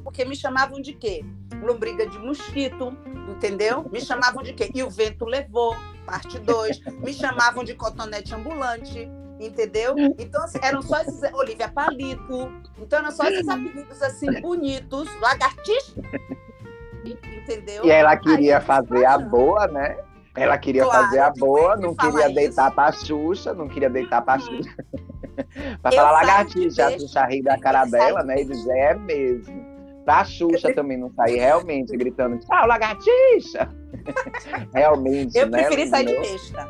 porque 0.00 0.24
me 0.24 0.34
chamavam 0.34 0.80
de 0.80 0.92
quê? 0.92 1.24
Lombriga 1.62 2.06
de 2.06 2.18
mosquito, 2.18 2.96
entendeu? 3.28 3.88
Me 3.90 4.00
chamavam 4.00 4.42
de 4.42 4.52
quê? 4.52 4.70
E 4.74 4.82
o 4.82 4.90
vento 4.90 5.24
levou, 5.24 5.76
parte 6.06 6.38
2. 6.38 6.80
Me 7.00 7.12
chamavam 7.12 7.62
de 7.62 7.74
cotonete 7.74 8.34
ambulante, 8.34 9.08
entendeu? 9.38 9.94
Então, 10.18 10.42
assim, 10.44 10.58
eram 10.62 10.82
só 10.82 11.00
esses. 11.00 11.22
Olivia 11.32 11.68
Palito. 11.68 12.52
Então, 12.78 12.98
eram 12.98 13.10
só 13.10 13.24
esses 13.28 13.48
apelidos 13.48 14.02
assim, 14.02 14.40
bonitos, 14.40 15.08
lagartixa. 15.20 15.94
Entendeu? 17.04 17.84
E 17.84 17.90
ela 17.90 18.16
queria 18.16 18.60
fazer 18.60 19.04
a 19.04 19.18
boa, 19.18 19.66
né? 19.66 19.96
Ela 20.36 20.56
queria 20.58 20.84
claro, 20.84 21.04
fazer 21.04 21.18
a 21.18 21.30
boa, 21.30 21.76
não 21.76 21.94
queria 21.94 22.28
deitar 22.28 22.66
isso. 22.66 22.74
pra 22.74 22.92
Xuxa, 22.92 23.52
não 23.52 23.68
queria 23.68 23.90
deitar 23.90 24.22
pra 24.22 24.38
Xuxa. 24.38 24.70
pra 25.82 25.90
falar 25.90 26.12
lagartixa, 26.12 26.86
a 26.86 26.98
Xuxa 26.98 27.26
rir 27.26 27.42
da 27.42 27.58
cara 27.58 27.84
dela, 27.84 28.22
né? 28.22 28.40
E 28.40 28.44
dizer, 28.44 28.76
é 28.76 28.94
mesmo. 28.94 29.69
Pra 30.04 30.24
Xuxa 30.24 30.74
também 30.74 30.96
não 30.96 31.12
sair 31.12 31.38
realmente 31.38 31.96
gritando, 31.96 32.38
tchau, 32.38 32.66
lagartixa! 32.66 33.68
realmente, 34.74 35.36
Eu 35.36 35.48
né? 35.48 35.58
preferi 35.58 35.88
sair 35.88 36.06
de 36.06 36.18
besta. 36.18 36.68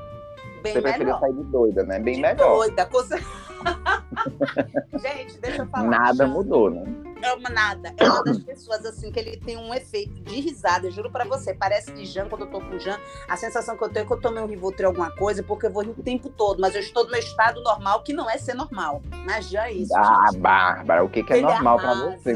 Bem 0.63 0.75
Você 0.75 0.83
preferia 0.83 1.19
sair 1.19 1.33
de 1.33 1.45
doida, 1.45 1.85
né? 1.85 1.99
Bem 1.99 2.17
de 2.17 2.21
melhor. 2.21 2.57
Doida, 2.57 2.87
coisa... 2.87 3.19
Gente, 5.01 5.39
deixa 5.41 5.63
eu 5.63 5.67
falar. 5.67 5.89
Nada 5.89 6.27
mudou, 6.27 6.71
né? 6.71 6.85
É 7.23 7.35
uma 7.35 7.51
nada. 7.51 7.93
É 7.99 8.05
uma 8.05 8.23
das 8.25 8.39
pessoas 8.39 8.85
assim 8.85 9.13
que 9.13 9.19
ele 9.19 9.37
tem 9.37 9.57
um 9.57 9.75
efeito 9.75 10.15
de 10.23 10.41
risada. 10.41 10.87
Eu 10.87 10.91
juro 10.91 11.11
para 11.11 11.25
você. 11.25 11.53
Parece 11.53 11.93
que 11.93 12.05
Jean, 12.05 12.29
quando 12.29 12.43
eu 12.43 12.51
tô 12.51 12.61
com 12.61 12.79
Jean, 12.79 12.99
a 13.29 13.37
sensação 13.37 13.77
que 13.77 13.85
eu 13.85 13.89
tenho 13.89 14.05
é 14.05 14.07
que 14.07 14.13
eu 14.13 14.21
tomei 14.21 14.43
um 14.43 14.47
Rivotril 14.47 14.89
alguma 14.89 15.11
coisa, 15.11 15.43
porque 15.43 15.67
eu 15.67 15.71
vou 15.71 15.83
rir 15.83 15.91
o 15.91 16.03
tempo 16.03 16.31
todo. 16.31 16.61
Mas 16.61 16.75
eu 16.75 16.81
estou 16.81 17.05
no 17.05 17.11
meu 17.11 17.21
estado 17.21 17.63
normal, 17.63 18.03
que 18.03 18.13
não 18.13 18.29
é 18.29 18.39
ser 18.39 18.55
normal. 18.55 19.03
Mas 19.27 19.49
Jean 19.49 19.65
é 19.65 19.73
isso. 19.73 19.95
Ah, 19.95 20.29
gente. 20.31 20.41
Bárbara, 20.41 21.05
o 21.05 21.09
que, 21.09 21.23
que 21.23 21.33
é 21.33 21.39
Ele 21.39 21.47
normal 21.47 21.79
para 21.79 21.95
você? 21.95 22.33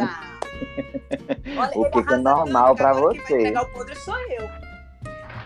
Olha, 1.56 1.70
o 1.74 1.90
que, 1.90 2.14
é 2.14 2.16
normal 2.16 2.74
para 2.74 2.92
você. 2.92 3.20
Quem 3.20 3.28
vai 3.28 3.40
entregar 3.40 3.62
o 3.62 3.72
podre 3.72 3.96
sou 3.96 4.16
eu. 4.30 4.48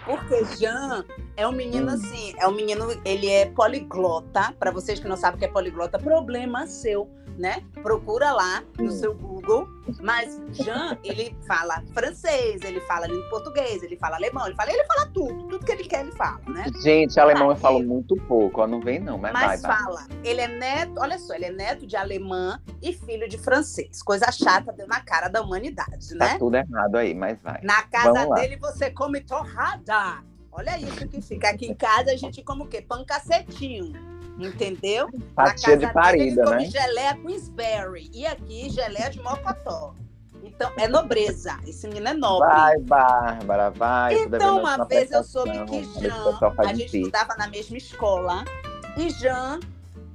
Porque 0.05 0.45
Jean 0.57 1.05
é 1.37 1.47
um 1.47 1.53
menino 1.53 1.91
hum. 1.91 1.95
assim, 1.95 2.35
é 2.39 2.49
um 2.49 2.53
menino, 2.53 2.89
ele 3.05 3.29
é 3.29 3.47
poliglota. 3.47 4.55
Para 4.59 4.71
vocês 4.71 4.99
que 4.99 5.07
não 5.07 5.17
sabem 5.17 5.37
o 5.37 5.39
que 5.39 5.45
é 5.45 5.49
poliglota, 5.49 5.99
problema 5.99 6.67
seu 6.67 7.11
né? 7.39 7.63
Procura 7.83 8.33
lá 8.33 8.63
no 8.79 8.91
seu 8.91 9.15
Google. 9.15 9.69
Mas 10.03 10.39
Jean, 10.53 10.99
ele 11.03 11.35
fala 11.47 11.83
francês, 11.95 12.61
ele 12.63 12.81
fala 12.83 13.09
português, 13.31 13.83
ele 13.83 13.97
fala 13.97 14.17
alemão, 14.17 14.47
ele 14.47 14.55
fala, 14.55 14.71
ele 14.71 14.85
fala 14.85 15.07
tudo, 15.07 15.49
tudo 15.49 15.65
que 15.65 15.73
ele 15.73 15.85
quer 15.85 16.01
ele 16.01 16.13
fala, 16.13 16.41
né? 16.49 16.67
Gente, 16.83 17.19
alemão 17.19 17.51
eu 17.51 17.57
falo 17.57 17.83
muito 17.83 18.15
pouco, 18.27 18.61
ó, 18.61 18.67
não 18.67 18.81
vem 18.81 18.99
não, 18.99 19.17
mas, 19.17 19.33
mas 19.33 19.63
vai, 19.63 19.77
fala. 19.77 20.07
Vai. 20.07 20.19
Ele 20.25 20.41
é 20.43 20.49
neto, 20.49 20.93
olha 20.99 21.19
só, 21.19 21.35
ele 21.35 21.47
é 21.47 21.53
neto 21.53 21.87
de 21.87 21.97
alemã 21.97 22.61
e 22.83 22.93
filho 22.93 23.29
de 23.29 23.39
francês. 23.39 24.03
Coisa 24.03 24.31
chata 24.31 24.73
deu 24.73 24.87
na 24.87 25.01
cara 25.01 25.29
da 25.29 25.41
humanidade, 25.41 26.15
né? 26.15 26.33
Tá 26.33 26.39
tudo 26.39 26.57
errado 26.57 26.97
aí, 26.97 27.15
mas 27.15 27.41
vai. 27.43 27.61
Na 27.63 27.83
casa 27.83 28.27
dele 28.35 28.57
você 28.57 28.91
come 28.91 29.21
torrada. 29.21 30.23
Olha 30.51 30.79
isso 30.79 31.07
que 31.09 31.21
fica. 31.21 31.51
Aqui 31.51 31.67
em 31.67 31.75
casa 31.75 32.11
a 32.11 32.17
gente 32.17 32.43
come 32.43 32.63
o 32.63 32.67
quê? 32.67 32.83
Pão 32.83 33.05
cacetinho. 33.05 34.18
Entendeu? 34.39 35.09
Fatia 35.35 35.77
de 35.77 35.93
parida, 35.93 36.45
dele, 36.45 36.57
né? 36.57 36.65
geleia 36.71 37.15
Queensberry. 37.17 38.11
E 38.13 38.27
aqui, 38.27 38.71
geleia 38.71 39.11
de 39.11 39.21
mocotó. 39.21 39.95
Então, 40.43 40.73
é 40.77 40.87
nobreza. 40.89 41.59
Esse 41.67 41.87
menino 41.89 42.09
é 42.09 42.15
nobre. 42.15 42.49
Vai, 42.49 42.79
Bárbara, 42.79 43.71
vai. 43.71 44.15
Então, 44.15 44.61
uma 44.61 44.85
vez 44.85 45.11
eu 45.11 45.25
soube 45.25 45.65
que 45.65 45.85
Jean, 46.01 46.39
a 46.59 46.75
gente 46.75 46.99
estudava 46.99 47.35
na 47.37 47.49
mesma 47.49 47.77
escola, 47.77 48.45
e 48.97 49.11
Jean 49.11 49.61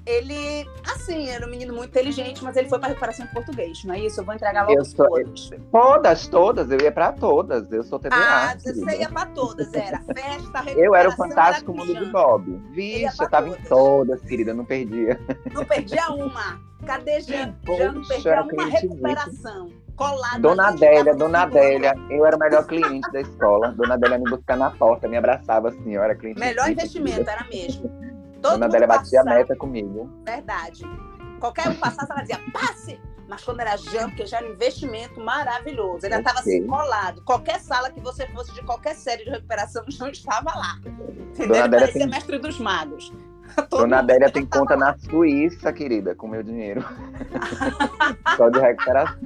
ele, 0.05 0.67
assim, 0.93 1.29
era 1.29 1.45
um 1.45 1.49
menino 1.49 1.73
muito 1.73 1.89
inteligente, 1.89 2.43
mas 2.43 2.57
ele 2.57 2.67
foi 2.67 2.77
para 2.77 2.89
recuperação 2.89 3.25
em 3.25 3.29
português, 3.29 3.83
não 3.85 3.93
é 3.93 3.99
isso? 3.99 4.19
Eu 4.19 4.25
vou 4.25 4.35
entregar 4.35 4.67
logo 4.67 4.85
sou, 4.85 5.07
todas. 5.07 5.49
Todas, 5.71 6.27
todas, 6.27 6.71
eu 6.71 6.81
ia 6.81 6.91
para 6.91 7.13
todas. 7.13 7.71
Eu 7.71 7.83
sou 7.83 7.99
TDA. 7.99 8.15
Ah, 8.15 8.55
você 8.57 8.97
ia 8.99 9.09
para 9.09 9.27
todas, 9.27 9.73
era 9.73 9.99
festa, 9.99 10.59
recuperação. 10.61 10.73
Eu 10.83 10.95
era 10.95 11.09
o 11.09 11.11
fantástico 11.13 11.73
mundo 11.73 11.93
de 11.93 12.05
Bob. 12.11 12.61
Vixe, 12.71 13.21
eu 13.21 13.29
tava 13.29 13.47
todas. 13.47 13.59
em 13.59 13.67
todas, 13.67 14.21
querida, 14.21 14.53
não 14.53 14.65
perdia. 14.65 15.19
Não 15.53 15.63
perdia 15.63 16.09
uma. 16.09 16.59
Cadê 16.85 17.21
Jean? 17.21 17.55
Já 17.65 17.91
não 17.93 18.03
perdia 18.03 18.41
uma 18.41 18.65
recuperação. 18.65 19.69
Colada 19.95 20.39
Dona 20.39 20.69
Adélia, 20.69 21.15
Dona 21.15 21.43
Adélia, 21.43 21.93
eu 22.09 22.25
era 22.25 22.35
o 22.35 22.39
melhor 22.39 22.65
cliente 22.65 23.09
da 23.11 23.21
escola. 23.21 23.71
Dona 23.71 23.93
Adélia 23.93 24.17
me 24.17 24.29
buscar 24.29 24.57
na 24.57 24.71
porta, 24.71 25.07
me 25.07 25.15
abraçava 25.15 25.69
assim, 25.69 25.93
eu 25.93 26.01
era 26.01 26.15
cliente. 26.15 26.39
Melhor 26.39 26.69
investimento, 26.69 27.29
era 27.29 27.45
mesmo. 27.47 28.02
Todo 28.43 28.51
Dona 28.51 28.65
Adélia 28.65 28.87
batia 28.87 29.21
a 29.21 29.23
meta 29.23 29.55
comigo. 29.55 30.09
Verdade. 30.25 30.83
Qualquer 31.39 31.69
um 31.69 31.75
passasse, 31.75 32.11
ela 32.11 32.21
dizia, 32.21 32.39
passe! 32.51 32.99
Mas 33.25 33.41
quando 33.41 33.61
era 33.61 33.77
jam, 33.77 34.09
porque 34.09 34.25
já 34.25 34.39
era 34.39 34.47
um 34.47 34.51
investimento 34.51 35.17
maravilhoso. 35.21 36.05
Ele 36.05 36.15
estava 36.15 36.39
assim 36.41 36.67
colado. 36.67 37.21
Qualquer 37.23 37.61
sala 37.61 37.89
que 37.89 38.01
você 38.01 38.27
fosse 38.27 38.53
de 38.53 38.61
qualquer 38.63 38.95
série 38.95 39.23
de 39.23 39.29
recuperação, 39.29 39.85
não 39.97 40.09
estava 40.09 40.53
lá. 40.53 40.77
Entendeu? 40.85 41.47
Dona 41.47 41.59
Ele 41.59 41.69
parecia 41.69 42.01
tem... 42.01 42.09
mestre 42.09 42.37
dos 42.37 42.59
magos. 42.59 43.13
Todo 43.69 43.81
Dona 43.81 43.99
Adélia 43.99 44.29
tem 44.29 44.45
conta 44.45 44.75
lá. 44.75 44.87
na 44.87 44.99
Suíça, 44.99 45.71
querida, 45.71 46.13
com 46.13 46.27
meu 46.27 46.43
dinheiro. 46.43 46.83
Só 48.35 48.49
de 48.49 48.59
recuperação. 48.59 49.17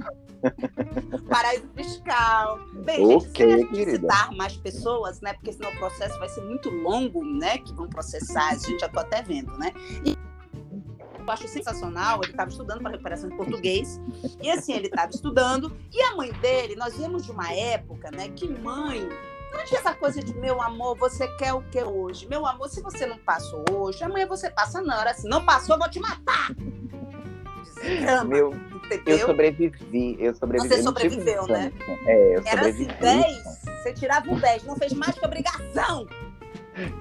Paraíso 1.28 1.68
fiscal. 1.74 2.60
Bem, 2.88 3.16
okay, 3.16 3.18
gente, 3.18 3.36
se 3.36 3.42
a 3.42 3.84
gente 3.84 3.90
citar 3.90 4.32
mais 4.32 4.56
pessoas, 4.56 5.20
né? 5.20 5.34
Porque 5.34 5.52
senão 5.52 5.70
o 5.70 5.76
processo 5.76 6.18
vai 6.18 6.28
ser 6.30 6.40
muito 6.40 6.70
longo, 6.70 7.22
né? 7.22 7.58
Que 7.58 7.74
vão 7.74 7.86
processar, 7.86 8.48
a 8.48 8.54
gente 8.54 8.78
já 8.78 8.86
está 8.86 9.02
até 9.02 9.22
vendo, 9.22 9.52
né? 9.58 9.74
E 10.06 10.16
eu 11.18 11.30
acho 11.30 11.46
sensacional, 11.46 12.20
ele 12.22 12.30
estava 12.30 12.48
estudando 12.48 12.80
para 12.80 12.92
recuperação 12.92 13.28
de 13.28 13.36
português, 13.36 14.00
e 14.40 14.50
assim, 14.50 14.72
ele 14.72 14.86
estava 14.86 15.10
estudando, 15.10 15.76
e 15.92 16.00
a 16.00 16.16
mãe 16.16 16.32
dele, 16.32 16.74
nós 16.74 16.96
viemos 16.96 17.26
de 17.26 17.30
uma 17.30 17.52
época, 17.52 18.10
né, 18.10 18.30
que 18.30 18.48
mãe 18.48 19.06
não 19.52 19.64
tinha 19.66 19.80
essa 19.80 19.94
coisa 19.94 20.22
de 20.22 20.34
meu 20.34 20.62
amor, 20.62 20.96
você 20.96 21.28
quer 21.36 21.52
o 21.52 21.62
que 21.62 21.82
hoje? 21.82 22.26
Meu 22.28 22.46
amor, 22.46 22.68
se 22.68 22.80
você 22.80 23.04
não 23.04 23.18
passou 23.18 23.64
hoje, 23.70 24.02
amanhã 24.02 24.26
você 24.26 24.50
passa 24.50 24.80
na 24.80 24.98
hora. 24.98 25.14
Se 25.14 25.28
não 25.28 25.44
passou, 25.44 25.74
eu 25.74 25.78
vou 25.78 25.90
te 25.90 25.98
matar. 26.00 26.54
Meu, 28.26 28.54
entendeu? 28.84 29.18
Eu 29.18 29.26
sobrevivi, 29.26 30.16
eu 30.18 30.34
sobrevivi. 30.34 30.74
Você 30.74 30.82
sobreviveu, 30.82 31.46
né? 31.46 31.72
É, 32.06 32.36
eu 32.36 32.42
Era 32.44 32.64
sobrevivi. 32.64 32.90
Era 33.00 33.20
assim, 33.20 33.62
10, 33.64 33.82
você 33.82 33.92
tirava 33.92 34.30
um 34.30 34.38
10, 34.38 34.64
não 34.64 34.76
fez 34.76 34.92
mais 34.92 35.18
que 35.18 35.24
obrigação. 35.24 36.06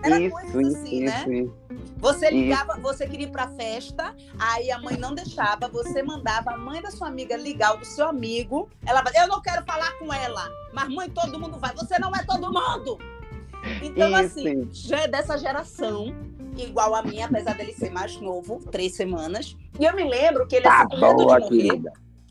Era 0.04 0.20
isso, 0.20 0.32
coisa 0.36 0.80
assim, 0.80 1.02
né? 1.02 1.16
isso, 1.18 1.30
né? 1.30 1.36
Isso. 1.40 1.68
Você 2.00 2.30
ligava, 2.30 2.74
isso. 2.74 2.82
você 2.82 3.08
queria 3.08 3.26
ir 3.26 3.32
pra 3.32 3.48
festa, 3.48 4.16
aí 4.38 4.72
a 4.72 4.80
mãe 4.80 4.98
não 4.98 5.14
deixava, 5.14 5.68
você 5.68 6.04
mandava 6.04 6.52
a 6.52 6.58
mãe 6.58 6.82
da 6.82 6.92
sua 6.92 7.08
amiga 7.08 7.36
ligar 7.36 7.76
o 7.76 7.78
do 7.78 7.86
seu 7.86 8.08
amigo. 8.08 8.70
Ela 8.86 9.04
eu 9.16 9.28
não 9.28 9.42
quero 9.42 9.64
falar 9.66 9.92
com 9.98 10.14
ela, 10.14 10.50
mas 10.74 10.90
mãe, 10.90 11.10
todo 11.10 11.40
mundo 11.40 11.58
vai. 11.60 11.74
Você 11.76 12.00
não 12.00 12.16
é 12.16 12.24
todo 12.24 12.52
mundo! 12.52 12.98
Então, 13.82 14.16
assim, 14.16 14.70
já 14.72 15.02
é 15.02 15.08
dessa 15.08 15.38
geração, 15.38 16.16
igual 16.64 16.96
a 16.96 17.02
minha, 17.02 17.26
apesar 17.26 17.56
dele 17.56 17.74
ser 17.74 17.92
mais 17.92 18.20
novo, 18.20 18.60
três 18.72 18.96
semanas. 18.96 19.56
E 19.80 19.86
eu 19.86 19.96
me 19.96 20.04
lembro 20.04 20.48
que 20.48 20.56
ele, 20.56 20.64
tá 20.64 20.86
assim, 20.86 20.90
com 20.90 21.00
medo 21.00 21.50
de 21.50 21.68
morrer. 21.68 21.82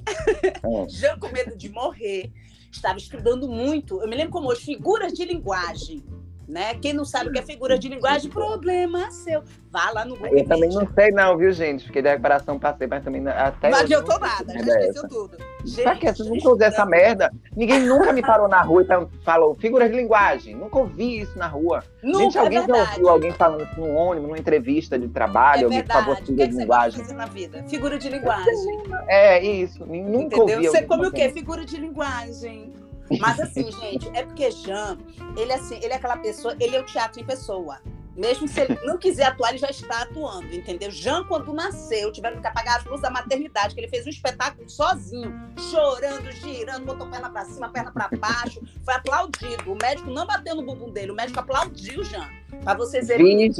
já 0.89 1.17
com 1.17 1.29
medo 1.29 1.57
de 1.57 1.69
morrer, 1.69 2.33
estava 2.71 2.99
estudando 2.99 3.49
muito. 3.49 4.01
Eu 4.01 4.09
me 4.09 4.17
lembro 4.17 4.33
como 4.33 4.49
hoje, 4.49 4.63
figuras 4.63 5.13
de 5.13 5.25
linguagem 5.25 6.03
né? 6.49 6.75
Quem 6.75 6.93
não 6.93 7.05
sabe 7.05 7.31
o 7.31 7.33
que 7.33 7.39
é 7.39 7.43
figura 7.43 7.79
de 7.79 7.89
linguagem, 7.89 8.31
problema 8.31 9.11
seu. 9.11 9.43
Vá 9.71 9.91
lá 9.91 10.05
no 10.05 10.17
Google. 10.17 10.39
Eu 10.39 10.47
também 10.47 10.71
não 10.71 10.87
sei, 10.95 11.11
não, 11.11 11.37
viu, 11.37 11.53
gente? 11.53 11.85
Porque 11.85 12.01
da 12.01 12.11
recuperação 12.11 12.59
passei, 12.59 12.87
mas 12.87 13.03
também 13.05 13.27
até. 13.29 13.71
Não 13.71 13.79
adiantou 13.79 14.19
nada, 14.19 14.53
já 14.53 14.61
esqueceu 14.61 14.91
essa. 14.91 15.09
tudo. 15.09 15.37
Gente, 15.65 15.83
pra 15.83 15.97
que 15.97 16.13
vocês 16.13 16.29
nunca 16.29 16.49
usam 16.51 16.67
essa 16.69 16.87
merda? 16.87 17.33
Ninguém 17.55 17.81
nunca 17.81 18.13
me 18.13 18.23
parou 18.23 18.49
na 18.49 18.63
rua 18.63 18.83
e 18.83 19.25
falou 19.25 19.55
figura 19.55 19.89
de 19.89 19.97
linguagem. 19.97 20.55
Nunca 20.55 20.79
ouvi 20.79 21.21
isso 21.21 21.37
na 21.37 21.49
rua. 21.49 21.83
Nunca, 22.03 22.19
gente, 22.21 22.39
alguém 22.39 22.59
é 22.59 22.67
já 22.67 22.75
ouviu 22.75 23.09
alguém 23.09 23.33
falando 23.33 23.65
isso 23.65 23.81
num 23.81 23.95
ônibus, 23.97 24.29
numa 24.29 24.39
entrevista 24.39 24.99
de 24.99 25.09
trabalho, 25.09 25.63
é 25.63 25.65
alguém 25.65 25.79
verdade. 25.79 26.05
favor, 26.05 26.17
figura 26.25 26.49
de 26.49 26.57
linguagem. 26.57 27.01
Fazer 27.01 27.15
na 27.15 27.27
vida? 27.27 27.65
Figura 27.65 27.99
de 27.99 28.09
linguagem. 28.09 28.83
É, 29.09 29.45
isso. 29.45 29.85
Nunca 29.85 30.37
Entendeu? 30.37 30.57
ouvi. 30.57 30.69
Você 30.69 30.83
come 30.83 31.09
o 31.09 31.13
quê? 31.13 31.29
Figura 31.31 31.65
de 31.65 31.77
linguagem. 31.77 32.73
Mas 33.21 33.41
assim, 33.41 33.71
gente, 33.73 34.09
é 34.15 34.25
porque 34.25 34.51
Jean, 34.51 34.99
ele 35.37 35.53
assim, 35.53 35.77
ele 35.77 35.93
é 35.93 35.97
aquela 35.97 36.17
pessoa, 36.17 36.57
ele 36.59 36.77
é 36.77 36.81
o 36.81 36.87
teatro 36.87 37.21
em 37.21 37.25
pessoa. 37.25 37.79
Mesmo 38.17 38.49
se 38.49 38.59
ele 38.61 38.79
não 38.83 38.97
quiser 38.97 39.25
atuar, 39.25 39.51
ele 39.51 39.59
já 39.59 39.69
está 39.69 40.03
atuando, 40.03 40.55
entendeu? 40.55 40.91
Jean, 40.91 41.25
quando 41.25 41.53
nasceu, 41.53 42.11
tiveram 42.11 42.41
que 42.41 42.47
apagar 42.47 42.79
as 42.79 42.85
luzes 42.85 43.03
da 43.03 43.11
maternidade, 43.11 43.75
que 43.75 43.81
ele 43.81 43.89
fez 43.89 44.07
um 44.07 44.09
espetáculo 44.09 44.71
sozinho, 44.71 45.39
chorando, 45.71 46.33
girando, 46.33 46.87
botou 46.87 47.07
perna 47.09 47.29
para 47.29 47.45
cima, 47.45 47.69
perna 47.69 47.93
para 47.93 48.09
baixo, 48.17 48.63
foi 48.83 48.95
aplaudido. 48.95 49.71
O 49.71 49.77
médico 49.81 50.11
não 50.11 50.27
bateu 50.27 50.55
no 50.55 50.63
bumbum 50.63 50.91
dele, 50.91 51.13
o 51.13 51.15
médico 51.15 51.41
aplaudiu 51.41 52.03
Jean. 52.05 52.27
Para 52.65 52.79
vocês 52.79 53.09
verem. 53.09 53.53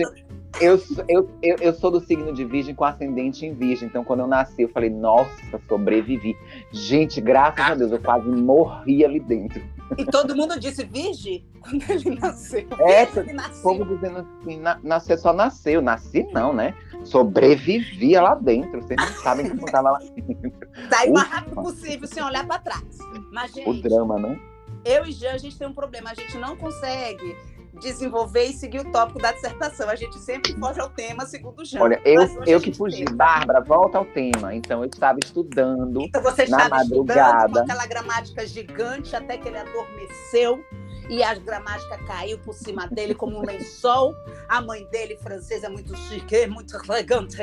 Eu, 0.61 0.83
eu, 1.09 1.31
eu, 1.43 1.57
eu, 1.61 1.75
sou 1.75 1.91
do 1.91 2.01
signo 2.01 2.33
de 2.33 2.45
virgem 2.45 2.75
com 2.75 2.85
ascendente 2.85 3.45
em 3.45 3.53
virgem. 3.53 3.89
Então, 3.89 4.03
quando 4.03 4.21
eu 4.21 4.27
nasci, 4.27 4.63
eu 4.63 4.69
falei, 4.71 4.89
nossa, 4.89 5.31
sobrevivi. 5.69 6.37
Gente, 6.73 7.21
graças 7.21 7.61
a 7.61 7.75
Deus, 7.75 7.93
eu 7.93 8.01
quase 8.01 8.27
morri 8.29 9.05
ali 9.05 9.21
dentro. 9.21 9.63
E 9.99 10.05
todo 10.07 10.35
mundo 10.35 10.59
disse 10.59 10.85
virgem 10.85 11.45
quando 11.61 11.91
ele 11.91 12.19
nasceu. 12.19 12.67
É, 12.81 13.05
o 13.05 13.63
povo 13.63 13.85
dizendo 13.85 14.27
assim, 14.41 14.59
na, 14.59 14.79
nascer 14.83 15.19
só 15.19 15.33
nasceu. 15.33 15.83
Nasci 15.83 16.27
não, 16.33 16.53
né? 16.53 16.75
Sobrevivia 17.05 18.23
lá 18.23 18.35
dentro. 18.35 18.81
Vocês 18.81 18.99
não 18.99 19.23
sabem 19.23 19.49
como 19.51 19.67
estava 19.67 19.91
lá 19.91 19.99
dentro. 19.99 20.53
Daí 20.89 21.11
o 21.11 21.15
mais 21.15 21.29
rápido 21.29 21.55
possível, 21.63 22.09
sem 22.09 22.23
olhar 22.23 22.47
para 22.47 22.59
trás. 22.61 22.99
Mas, 23.31 23.53
gente, 23.53 23.69
o 23.69 23.75
drama, 23.75 24.19
né? 24.19 24.41
Eu 24.85 25.05
e 25.05 25.13
Jean, 25.13 25.33
a 25.33 25.39
gente 25.39 25.59
tem 25.59 25.69
um 25.69 25.75
problema. 25.75 26.11
A 26.11 26.15
gente 26.15 26.39
não 26.39 26.57
consegue 26.57 27.37
desenvolver 27.81 28.45
e 28.45 28.53
seguir 28.53 28.81
o 28.81 28.91
tópico 28.91 29.21
da 29.21 29.33
dissertação. 29.33 29.89
A 29.89 29.95
gente 29.97 30.19
sempre 30.19 30.55
foge 30.55 30.81
ao 30.81 30.89
tema, 30.89 31.27
segundo 31.27 31.61
o 31.61 31.65
Jean. 31.65 31.83
Olha, 31.83 32.01
eu, 32.05 32.23
eu 32.47 32.61
que 32.61 32.73
fugi. 32.73 33.05
Tenta. 33.05 33.15
Bárbara, 33.15 33.61
volta 33.61 33.99
ao 33.99 34.05
tema. 34.05 34.55
Então, 34.55 34.83
eu 34.83 34.89
estava 34.89 35.19
estudando 35.23 36.01
então, 36.03 36.23
você 36.23 36.45
estava 36.45 36.69
na 36.69 36.77
madrugada. 36.77 37.47
Estudando 37.47 37.53
com 37.53 37.73
aquela 37.73 37.87
gramática 37.87 38.47
gigante 38.47 39.15
até 39.15 39.37
que 39.37 39.49
ele 39.49 39.59
adormeceu 39.59 40.65
e 41.09 41.23
a 41.23 41.35
gramática 41.35 41.99
caiu 42.07 42.39
por 42.39 42.55
cima 42.55 42.87
dele 42.89 43.15
como 43.15 43.39
um 43.39 43.43
lençol. 43.47 44.15
A 44.49 44.61
mãe 44.61 44.87
dele, 44.91 45.17
francesa, 45.17 45.69
muito 45.69 45.97
chique, 45.97 46.47
muito 46.47 46.77
elegante, 46.77 47.37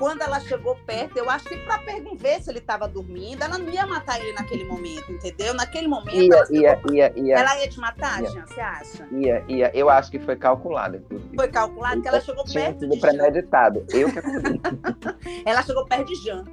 quando 0.00 0.22
ela 0.22 0.40
chegou 0.40 0.74
perto, 0.86 1.18
eu 1.18 1.28
acho 1.28 1.44
que 1.44 1.56
para 1.58 1.78
ver 2.16 2.42
se 2.42 2.50
ele 2.50 2.58
estava 2.58 2.88
dormindo, 2.88 3.42
ela 3.42 3.58
não 3.58 3.68
ia 3.68 3.86
matar 3.86 4.18
ele 4.18 4.32
naquele 4.32 4.64
momento, 4.64 5.12
entendeu? 5.12 5.52
Naquele 5.52 5.86
momento. 5.86 6.16
Ia, 6.16 6.34
ela, 6.34 6.46
ia, 6.50 6.80
ia, 6.90 7.12
ia, 7.16 7.38
ela 7.38 7.60
ia 7.60 7.68
te 7.68 7.78
matar, 7.78 8.22
ia. 8.22 8.30
Jean, 8.30 8.46
você 8.46 8.60
acha? 8.60 9.08
Ia, 9.12 9.44
ia. 9.46 9.70
Eu 9.76 9.90
acho 9.90 10.10
que 10.10 10.18
foi 10.18 10.36
calculado, 10.36 10.96
inclusive. 10.96 11.36
Foi 11.36 11.48
calculado 11.48 12.00
que 12.00 12.08
ela 12.08 12.20
chegou 12.22 12.44
perto 12.44 12.88
de 12.88 12.98
premeditado. 12.98 13.84
Jean. 13.90 14.00
Eu 14.00 14.08
que 14.08 15.42
Ela 15.44 15.62
chegou 15.62 15.84
perto 15.84 16.06
de 16.06 16.14
Jean 16.14 16.44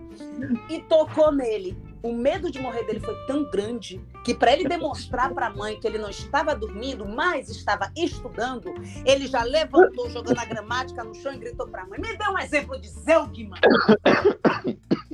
e 0.69 0.81
tocou 0.81 1.31
nele 1.31 1.77
o 2.01 2.13
medo 2.13 2.51
de 2.51 2.59
morrer 2.59 2.83
dele 2.83 2.99
foi 2.99 3.15
tão 3.25 3.49
grande 3.49 4.01
que 4.23 4.33
para 4.33 4.53
ele 4.53 4.67
demonstrar 4.67 5.33
para 5.33 5.47
a 5.47 5.49
mãe 5.49 5.79
que 5.79 5.87
ele 5.87 5.97
não 5.97 6.09
estava 6.09 6.55
dormindo, 6.55 7.05
mas 7.05 7.49
estava 7.49 7.91
estudando, 7.95 8.73
ele 9.05 9.27
já 9.27 9.43
levantou 9.43 10.09
jogando 10.09 10.39
a 10.39 10.45
gramática 10.45 11.03
no 11.03 11.13
chão 11.15 11.33
e 11.33 11.37
gritou 11.37 11.67
para 11.67 11.83
a 11.83 11.85
mãe: 11.85 11.99
"Me 11.99 12.15
dê 12.15 12.29
um 12.29 12.37
exemplo 12.37 12.79
de 12.79 12.89
Zelgman". 12.89 13.59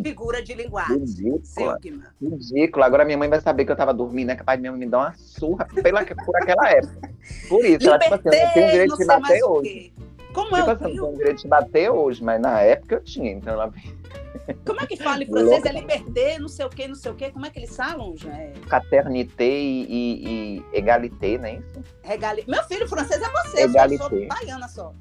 figura 0.04 0.44
de 0.44 0.54
linguagem. 0.54 1.00
Ridícula. 1.00 1.80
Ridícula. 2.22 2.86
Agora 2.86 3.06
minha 3.06 3.18
mãe 3.18 3.30
vai 3.30 3.40
saber 3.40 3.64
que 3.66 3.72
eu 3.72 3.76
tava 3.76 3.94
dormindo, 3.94 4.32
é 4.32 4.36
capaz 4.36 4.58
de 4.58 4.62
minha 4.62 4.72
mãe 4.72 4.82
me 4.82 4.88
dar 4.88 4.98
uma 5.00 5.14
surra 5.16 5.66
pela, 5.82 6.06
por 6.06 6.36
aquela 6.36 6.70
época. 6.70 7.10
Por 7.48 7.66
isso, 7.66 7.88
ela, 7.88 7.98
tipo 7.98 8.16
assim, 8.16 8.28
eu 8.28 8.54
tenho 8.54 8.72
direito 8.72 8.98
de 8.98 9.06
bater 9.06 9.44
hoje. 9.44 9.94
Como 10.34 10.48
tipo 10.48 10.58
é? 10.58 10.74
Assim, 10.74 10.84
eu 10.84 10.96
não 10.96 11.06
tenho 11.06 11.18
direito 11.18 11.42
de 11.42 11.48
bater 11.48 11.90
hoje, 11.90 12.24
mas 12.24 12.42
na 12.42 12.60
época 12.60 12.96
eu 12.96 13.04
tinha, 13.04 13.32
então 13.32 13.54
ela. 13.54 13.72
Como 14.66 14.82
é 14.82 14.86
que 14.86 14.98
fala 14.98 15.24
em 15.24 15.28
francês? 15.28 15.66
É 15.66 15.72
liberté, 15.72 16.40
não 16.40 16.48
sei 16.48 16.66
o 16.66 16.70
quê, 16.70 16.88
não 16.88 16.96
sei 16.96 17.12
o 17.12 17.16
quê. 17.16 17.32
Como 17.32 17.46
é 17.46 17.50
que 17.50 17.60
eles 17.60 17.76
falam, 17.76 18.16
já? 18.18 18.32
É... 18.32 18.54
Paternité 18.70 19.44
e, 19.44 19.86
e, 19.90 20.26
e, 20.26 20.78
égalité, 20.78 21.38
não 21.38 21.46
é 21.46 21.56
isso? 21.56 21.84
Regali... 22.02 22.44
Meu 22.48 22.64
filho, 22.64 22.88
francês 22.88 23.22
é 23.22 23.30
você, 23.30 23.62
égalité. 23.64 24.04
eu 24.04 24.10
sou 24.10 24.28
baiana 24.28 24.68
só. 24.68 24.94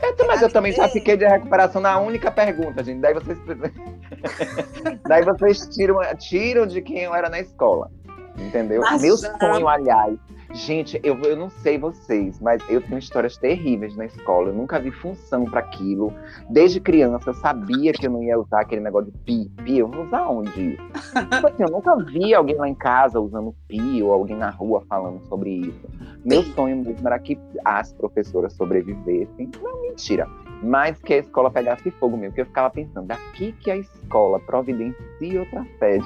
É, 0.00 0.26
mas 0.26 0.42
eu 0.42 0.50
também 0.50 0.72
já 0.72 0.88
fiquei 0.88 1.16
de 1.16 1.26
recuperação 1.26 1.80
na 1.80 1.98
única 1.98 2.30
pergunta, 2.30 2.82
gente. 2.82 3.00
Daí 3.00 3.14
vocês. 3.14 3.38
Daí 5.06 5.24
vocês 5.24 5.68
tiram, 5.68 5.96
tiram 6.18 6.66
de 6.66 6.82
quem 6.82 7.00
eu 7.00 7.14
era 7.14 7.28
na 7.28 7.40
escola. 7.40 7.90
Entendeu? 8.36 8.80
Mas 8.82 9.00
Meu 9.00 9.16
sonho, 9.16 9.68
aliás, 9.68 10.18
Gente, 10.54 11.00
eu, 11.02 11.18
eu 11.22 11.36
não 11.36 11.50
sei 11.50 11.76
vocês, 11.76 12.40
mas 12.40 12.62
eu 12.70 12.80
tenho 12.80 12.98
histórias 12.98 13.36
terríveis 13.36 13.96
na 13.96 14.06
escola. 14.06 14.50
Eu 14.50 14.54
nunca 14.54 14.78
vi 14.78 14.92
função 14.92 15.44
para 15.44 15.58
aquilo. 15.58 16.14
Desde 16.48 16.80
criança, 16.80 17.30
eu 17.30 17.34
sabia 17.34 17.92
que 17.92 18.06
eu 18.06 18.10
não 18.12 18.22
ia 18.22 18.38
usar 18.38 18.60
aquele 18.60 18.80
negócio 18.80 19.10
de 19.10 19.18
pi. 19.18 19.50
Pi, 19.64 19.78
eu 19.78 19.88
vou 19.88 20.04
usar 20.04 20.28
onde? 20.28 20.76
tipo 20.76 21.46
assim, 21.48 21.64
eu 21.64 21.70
nunca 21.70 21.96
vi 21.96 22.32
alguém 22.32 22.56
lá 22.56 22.68
em 22.68 22.74
casa 22.74 23.18
usando 23.18 23.52
pi 23.66 24.00
ou 24.00 24.12
alguém 24.12 24.36
na 24.36 24.50
rua 24.50 24.84
falando 24.88 25.20
sobre 25.28 25.50
isso. 25.50 25.88
Meu 26.24 26.44
sonho 26.44 26.76
mesmo 26.76 27.06
era 27.06 27.18
que 27.18 27.36
as 27.64 27.92
professoras 27.92 28.52
sobrevivessem. 28.52 29.50
Não, 29.60 29.82
mentira 29.82 30.28
mas 30.64 30.98
que 31.00 31.14
a 31.14 31.18
escola 31.18 31.50
pegasse 31.50 31.90
fogo 31.92 32.16
mesmo. 32.16 32.30
Porque 32.30 32.40
eu 32.40 32.46
ficava 32.46 32.70
pensando, 32.70 33.06
daqui 33.06 33.52
que 33.52 33.70
a 33.70 33.76
escola 33.76 34.40
providencia 34.40 35.40
outra 35.40 35.66
sede. 35.78 36.04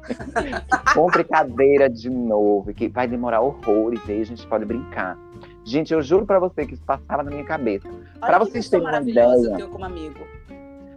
Compre 0.94 1.24
cadeira 1.24 1.88
de 1.88 2.08
novo, 2.08 2.72
que 2.72 2.88
vai 2.88 3.06
demorar 3.06 3.40
horrores, 3.42 4.00
e 4.08 4.12
aí 4.12 4.20
a 4.22 4.26
gente 4.26 4.46
pode 4.46 4.64
brincar. 4.64 5.18
Gente, 5.64 5.92
eu 5.92 6.02
juro 6.02 6.24
para 6.24 6.38
você 6.38 6.66
que 6.66 6.74
isso 6.74 6.82
passava 6.84 7.22
na 7.22 7.30
minha 7.30 7.44
cabeça. 7.44 7.88
Para 8.18 8.38
vocês 8.38 8.68
terem 8.68 8.86
uma 8.86 9.00
ideia. 9.00 9.66
como 9.68 9.84
amigo. 9.84 10.20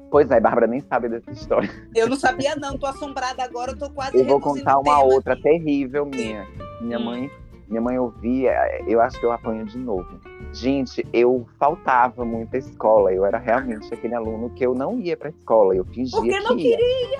Pois 0.09 0.29
é, 0.29 0.39
Bárbara 0.39 0.67
nem 0.67 0.79
sabe 0.79 1.09
dessa 1.09 1.31
história. 1.31 1.69
Eu 1.95 2.07
não 2.07 2.15
sabia, 2.15 2.55
não. 2.55 2.77
Tô 2.77 2.85
assombrada 2.85 3.43
agora, 3.43 3.71
eu 3.71 3.77
tô 3.77 3.89
quase 3.89 4.15
Eu 4.15 4.25
vou 4.25 4.39
contar 4.39 4.77
uma 4.77 5.01
outra 5.03 5.33
aqui. 5.33 5.41
terrível 5.41 6.05
minha. 6.05 6.45
Minha 6.81 6.99
hum. 6.99 7.03
mãe, 7.03 7.31
minha 7.67 7.81
mãe 7.81 7.97
ouvia, 7.97 8.53
eu 8.87 9.01
acho 9.01 9.19
que 9.19 9.25
eu 9.25 9.31
apanho 9.31 9.65
de 9.65 9.77
novo 9.77 10.19
Gente, 10.53 11.03
eu 11.11 11.47
faltava 11.57 12.23
muito 12.23 12.53
à 12.53 12.59
escola. 12.59 13.11
Eu 13.11 13.25
era 13.25 13.39
realmente 13.39 13.91
aquele 13.91 14.13
aluno 14.13 14.51
que 14.51 14.63
eu 14.63 14.75
não 14.75 14.99
ia 14.99 15.17
para 15.17 15.29
a 15.29 15.31
escola. 15.31 15.75
Eu 15.75 15.83
fingia 15.85 16.19
porque 16.19 16.37
que 16.37 16.43
não 16.43 16.57
ia. 16.57 16.77
queria. 16.77 17.19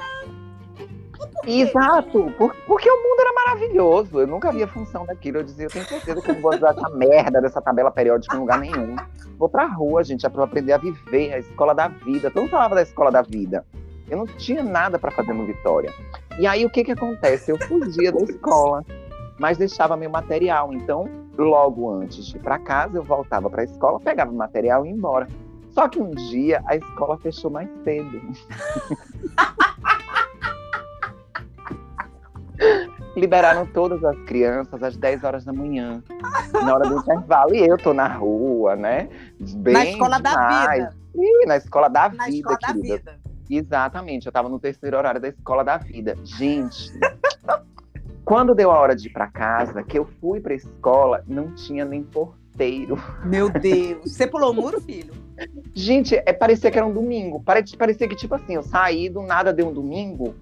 Exato, 1.45 2.31
por, 2.37 2.55
porque 2.67 2.89
o 2.89 2.95
mundo 2.95 3.19
era 3.19 3.33
maravilhoso. 3.33 4.19
Eu 4.19 4.27
nunca 4.27 4.51
via 4.51 4.67
função 4.67 5.03
daquilo. 5.05 5.39
Eu 5.39 5.43
dizia, 5.43 5.65
eu 5.65 5.71
tenho 5.71 5.85
certeza 5.85 6.21
que 6.21 6.29
eu 6.29 6.35
não 6.35 6.41
vou 6.41 6.53
usar 6.53 6.75
essa 6.77 6.89
merda 6.91 7.41
dessa 7.41 7.59
tabela 7.59 7.89
periódica 7.89 8.35
em 8.35 8.39
lugar 8.39 8.59
nenhum. 8.59 8.95
Vou 9.37 9.49
pra 9.49 9.65
rua, 9.65 10.03
gente, 10.03 10.27
é 10.27 10.29
pra 10.29 10.41
eu 10.41 10.45
aprender 10.45 10.73
a 10.73 10.77
viver, 10.77 11.33
a 11.33 11.39
escola 11.39 11.73
da 11.73 11.87
vida. 11.87 12.29
Todo 12.29 12.43
mundo 12.43 12.51
falava 12.51 12.75
da 12.75 12.83
escola 12.83 13.11
da 13.11 13.23
vida. 13.23 13.65
Eu 14.09 14.17
não 14.19 14.27
tinha 14.27 14.61
nada 14.61 14.99
para 14.99 15.09
fazer 15.09 15.33
no 15.33 15.45
Vitória. 15.45 15.91
E 16.37 16.45
aí, 16.45 16.65
o 16.65 16.69
que 16.69 16.83
que 16.83 16.91
acontece? 16.91 17.51
Eu 17.51 17.57
fugia 17.57 18.11
da 18.11 18.21
escola, 18.21 18.85
mas 19.37 19.57
deixava 19.57 19.97
meu 19.97 20.09
material. 20.09 20.73
Então, 20.73 21.09
logo 21.37 21.91
antes 21.91 22.25
de 22.25 22.37
ir 22.37 22.39
para 22.41 22.59
casa, 22.59 22.97
eu 22.97 23.03
voltava 23.03 23.49
para 23.49 23.61
a 23.61 23.65
escola, 23.65 23.99
pegava 23.99 24.31
o 24.31 24.35
material 24.35 24.85
e 24.85 24.89
ia 24.89 24.95
embora. 24.95 25.27
Só 25.71 25.87
que 25.87 25.99
um 25.99 26.11
dia 26.11 26.61
a 26.67 26.75
escola 26.75 27.17
fechou 27.17 27.49
mais 27.49 27.69
cedo. 27.83 28.21
Liberaram 33.15 33.65
todas 33.67 34.03
as 34.03 34.17
crianças 34.21 34.81
às 34.81 34.97
10 34.97 35.23
horas 35.23 35.45
da 35.45 35.53
manhã, 35.53 36.03
na 36.51 36.73
hora 36.73 36.89
do 36.89 36.97
intervalo. 36.97 37.53
E 37.53 37.59
eu 37.59 37.77
tô 37.77 37.93
na 37.93 38.07
rua, 38.07 38.75
né? 38.75 39.07
Bem 39.39 39.73
na 39.73 39.85
escola 39.85 40.17
demais. 40.17 40.35
da 40.35 40.71
vida. 40.73 40.95
Ih, 41.15 41.45
na 41.45 41.57
escola 41.57 41.87
da 41.89 42.09
na 42.09 42.25
vida, 42.25 42.37
escola 42.37 42.57
querida. 42.57 42.97
Da 43.03 43.11
vida. 43.11 43.23
Exatamente, 43.49 44.25
eu 44.25 44.31
tava 44.31 44.49
no 44.49 44.59
terceiro 44.59 44.97
horário 44.97 45.21
da 45.21 45.27
escola 45.27 45.63
da 45.63 45.77
vida. 45.77 46.17
Gente, 46.23 46.91
quando 48.25 48.55
deu 48.55 48.71
a 48.71 48.79
hora 48.79 48.95
de 48.95 49.07
ir 49.07 49.11
para 49.11 49.27
casa, 49.27 49.83
que 49.83 49.97
eu 49.97 50.05
fui 50.21 50.39
para 50.39 50.53
a 50.53 50.55
escola, 50.55 51.23
não 51.27 51.53
tinha 51.53 51.83
nem 51.83 52.03
porteiro. 52.03 52.97
Meu 53.25 53.49
Deus, 53.49 54.11
você 54.11 54.25
pulou 54.25 54.51
o 54.51 54.53
muro, 54.53 54.79
filho? 54.79 55.13
Gente, 55.73 56.15
é, 56.15 56.31
parecia 56.31 56.71
que 56.71 56.77
era 56.77 56.87
um 56.87 56.93
domingo. 56.93 57.41
Parecia 57.41 58.07
que, 58.07 58.15
tipo 58.15 58.35
assim, 58.35 58.55
eu 58.55 58.63
saí 58.63 59.09
do 59.09 59.21
nada, 59.21 59.51
deu 59.51 59.67
um 59.67 59.73
domingo, 59.73 60.35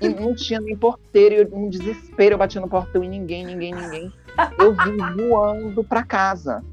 e 0.00 0.08
não 0.08 0.34
tinha 0.34 0.60
nem 0.60 0.76
porteiro. 0.76 1.34
Eu, 1.34 1.58
um 1.58 1.68
desespero, 1.68 2.34
eu 2.34 2.38
bati 2.38 2.58
no 2.58 2.68
portão 2.68 3.04
e 3.04 3.08
ninguém, 3.08 3.44
ninguém, 3.44 3.74
ninguém. 3.74 4.12
Eu 4.58 4.74
vim 4.74 4.96
voando 5.28 5.84
para 5.84 6.02
casa. 6.02 6.64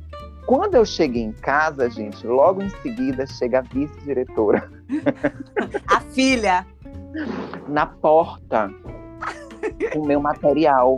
Quando 0.46 0.76
eu 0.76 0.86
cheguei 0.86 1.24
em 1.24 1.34
casa, 1.34 1.90
gente, 1.90 2.26
logo 2.26 2.64
em 2.64 2.70
seguida 2.82 3.26
chega 3.28 3.60
a 3.60 3.62
vice-diretora. 3.62 4.72
A 5.88 6.00
filha. 6.00 6.66
Na 7.68 7.86
porta 7.86 8.72
o 9.96 10.06
meu 10.06 10.20
material. 10.20 10.98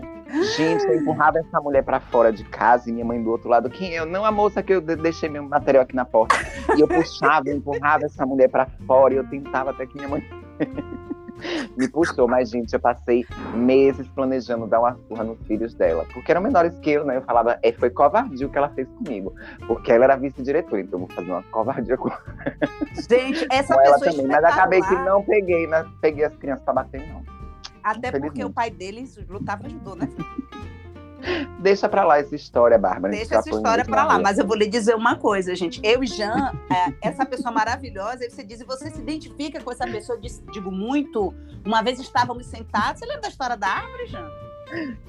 Gente, 0.56 0.86
eu 0.86 0.96
empurrava 1.02 1.40
essa 1.40 1.60
mulher 1.60 1.84
para 1.84 2.00
fora 2.00 2.32
de 2.32 2.44
casa 2.44 2.90
e 2.90 2.94
minha 2.94 3.06
mãe 3.06 3.22
do 3.22 3.32
outro 3.32 3.50
lado. 3.50 3.70
Quem 3.70 3.94
eu? 3.94 4.06
Não 4.06 4.24
a 4.24 4.32
moça 4.32 4.62
que 4.62 4.74
eu 4.74 4.82
deixei 4.82 5.28
meu 5.28 5.44
material 5.44 5.84
aqui 5.84 5.96
na 5.96 6.06
porta. 6.06 6.36
E 6.78 6.82
eu 6.82 6.88
puxava, 6.88 7.50
eu 7.50 7.58
empurrava 7.58 8.06
essa 8.06 8.26
mulher 8.26 8.48
para 8.48 8.68
fora 8.86 9.14
e 9.14 9.18
eu 9.18 9.28
tentava 9.28 9.72
até 9.72 9.88
que 9.88 9.96
minha 9.96 10.08
mãe 10.08 10.24
me 11.76 11.88
puxou. 11.88 12.28
Mas, 12.28 12.52
gente, 12.52 12.72
eu 12.74 12.80
passei 12.80 13.26
meses 13.56 14.08
planejando 14.10 14.68
dar 14.68 14.82
uma 14.82 14.96
surra 15.08 15.24
nos 15.24 15.40
filhos 15.48 15.74
dela. 15.74 16.06
Porque 16.14 16.32
eram 16.32 16.42
menores 16.42 16.78
que 16.78 16.92
eu, 16.92 17.04
né? 17.04 17.18
Eu 17.18 17.24
falava, 17.24 17.58
é, 17.64 17.72
foi 17.72 17.90
covardia 17.90 18.46
o 18.46 18.52
que 18.52 18.58
ela 18.58 18.70
fez 18.70 18.88
comigo. 18.90 19.34
Porque 19.66 19.92
ela 19.92 20.04
era 20.04 20.16
vice-diretora, 20.16 20.82
então 20.82 21.00
eu 21.00 21.08
vou 21.08 21.16
fazer 21.16 21.32
uma 21.32 21.44
covardia 21.44 21.98
com 21.98 22.10
Gente, 23.10 23.48
essa 23.50 23.74
com 23.74 23.82
pessoa 23.82 23.84
ela 23.84 24.00
também. 24.00 24.28
Mas 24.28 24.44
acabei 24.44 24.82
que 24.82 24.96
não 24.96 25.24
peguei, 25.24 25.66
né? 25.66 25.86
peguei 26.02 26.26
as 26.26 26.36
crianças 26.36 26.64
para 26.64 26.76
bater, 26.76 27.02
não. 27.08 27.39
Até 27.84 28.12
porque 28.12 28.44
o 28.44 28.50
pai 28.50 28.70
deles 28.70 29.20
lutava 29.28 29.66
ajudou, 29.68 29.96
né? 29.96 30.08
Deixa 31.60 31.90
pra 31.90 32.04
lá 32.04 32.20
essa 32.20 32.36
história, 32.36 32.78
Bárbara. 32.78 33.14
Deixa 33.14 33.36
essa 33.36 33.50
história 33.50 33.84
pra 33.84 34.06
lá, 34.06 34.20
mas 34.20 34.38
eu 34.38 34.48
vou 34.48 34.56
lhe 34.56 34.68
dizer 34.68 34.96
uma 34.96 35.16
coisa, 35.16 35.56
gente. 35.56 35.82
Eu 35.84 36.04
e 36.04 36.08
Jean, 36.08 36.54
é, 36.72 37.08
essa 37.10 37.26
pessoa 37.26 37.52
maravilhosa, 37.52 38.24
aí 38.24 38.30
você 38.30 38.44
diz, 38.44 38.62
e 38.62 38.64
você 38.64 38.90
se 38.90 39.02
identifica 39.02 39.62
com 39.62 39.72
essa 39.72 39.86
pessoa? 39.86 40.18
Eu 40.18 40.52
digo 40.52 40.72
muito. 40.72 41.34
Uma 41.66 41.82
vez 41.82 42.00
estávamos 42.00 42.48
sentados, 42.48 43.00
você 43.00 43.06
lembra 43.06 43.24
da 43.24 43.30
história 43.30 43.58
da 43.58 43.68
árvore, 43.68 44.08
Jean? 44.08 44.30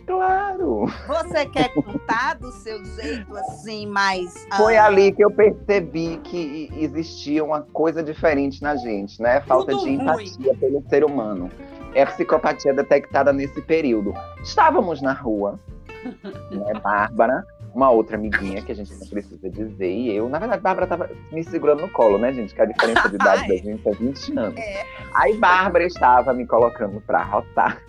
Claro! 0.06 0.86
Você 1.06 1.46
quer 1.46 1.68
contar 1.74 2.34
do 2.34 2.50
seu 2.50 2.82
jeito 2.82 3.36
assim, 3.36 3.86
mais. 3.86 4.46
Foi 4.56 4.76
ah, 4.76 4.86
ali 4.86 5.12
que 5.12 5.22
eu 5.22 5.30
percebi 5.30 6.18
que 6.24 6.70
existia 6.72 7.44
uma 7.44 7.60
coisa 7.60 8.02
diferente 8.02 8.62
na 8.62 8.74
gente, 8.76 9.20
né? 9.20 9.42
Falta 9.42 9.74
de 9.76 9.90
empatia 9.90 10.52
ruim. 10.52 10.56
pelo 10.56 10.82
ser 10.88 11.04
humano 11.04 11.50
é 11.94 12.02
a 12.02 12.06
psicopatia 12.06 12.72
detectada 12.72 13.32
nesse 13.32 13.60
período. 13.62 14.14
Estávamos 14.42 15.00
na 15.02 15.12
rua, 15.12 15.58
né, 16.50 16.72
Bárbara, 16.82 17.44
uma 17.74 17.90
outra 17.90 18.16
amiguinha 18.16 18.62
que 18.62 18.72
a 18.72 18.74
gente 18.74 18.92
não 18.94 19.06
precisa 19.06 19.48
dizer, 19.48 19.90
e 19.90 20.14
eu, 20.14 20.28
na 20.28 20.38
verdade, 20.38 20.62
Bárbara 20.62 20.84
estava 20.84 21.10
me 21.30 21.42
segurando 21.44 21.82
no 21.82 21.90
colo, 21.90 22.18
né, 22.18 22.32
gente? 22.32 22.54
Que 22.54 22.62
a 22.62 22.64
diferença 22.64 23.08
de 23.08 23.14
idade 23.14 23.48
da 23.48 23.56
gente 23.56 23.88
é 23.88 23.92
20 23.92 24.38
anos. 24.38 24.58
É. 24.58 24.84
Aí 25.14 25.36
Bárbara 25.36 25.84
estava 25.84 26.32
me 26.32 26.46
colocando 26.46 27.00
para 27.02 27.22
rotar. 27.22 27.80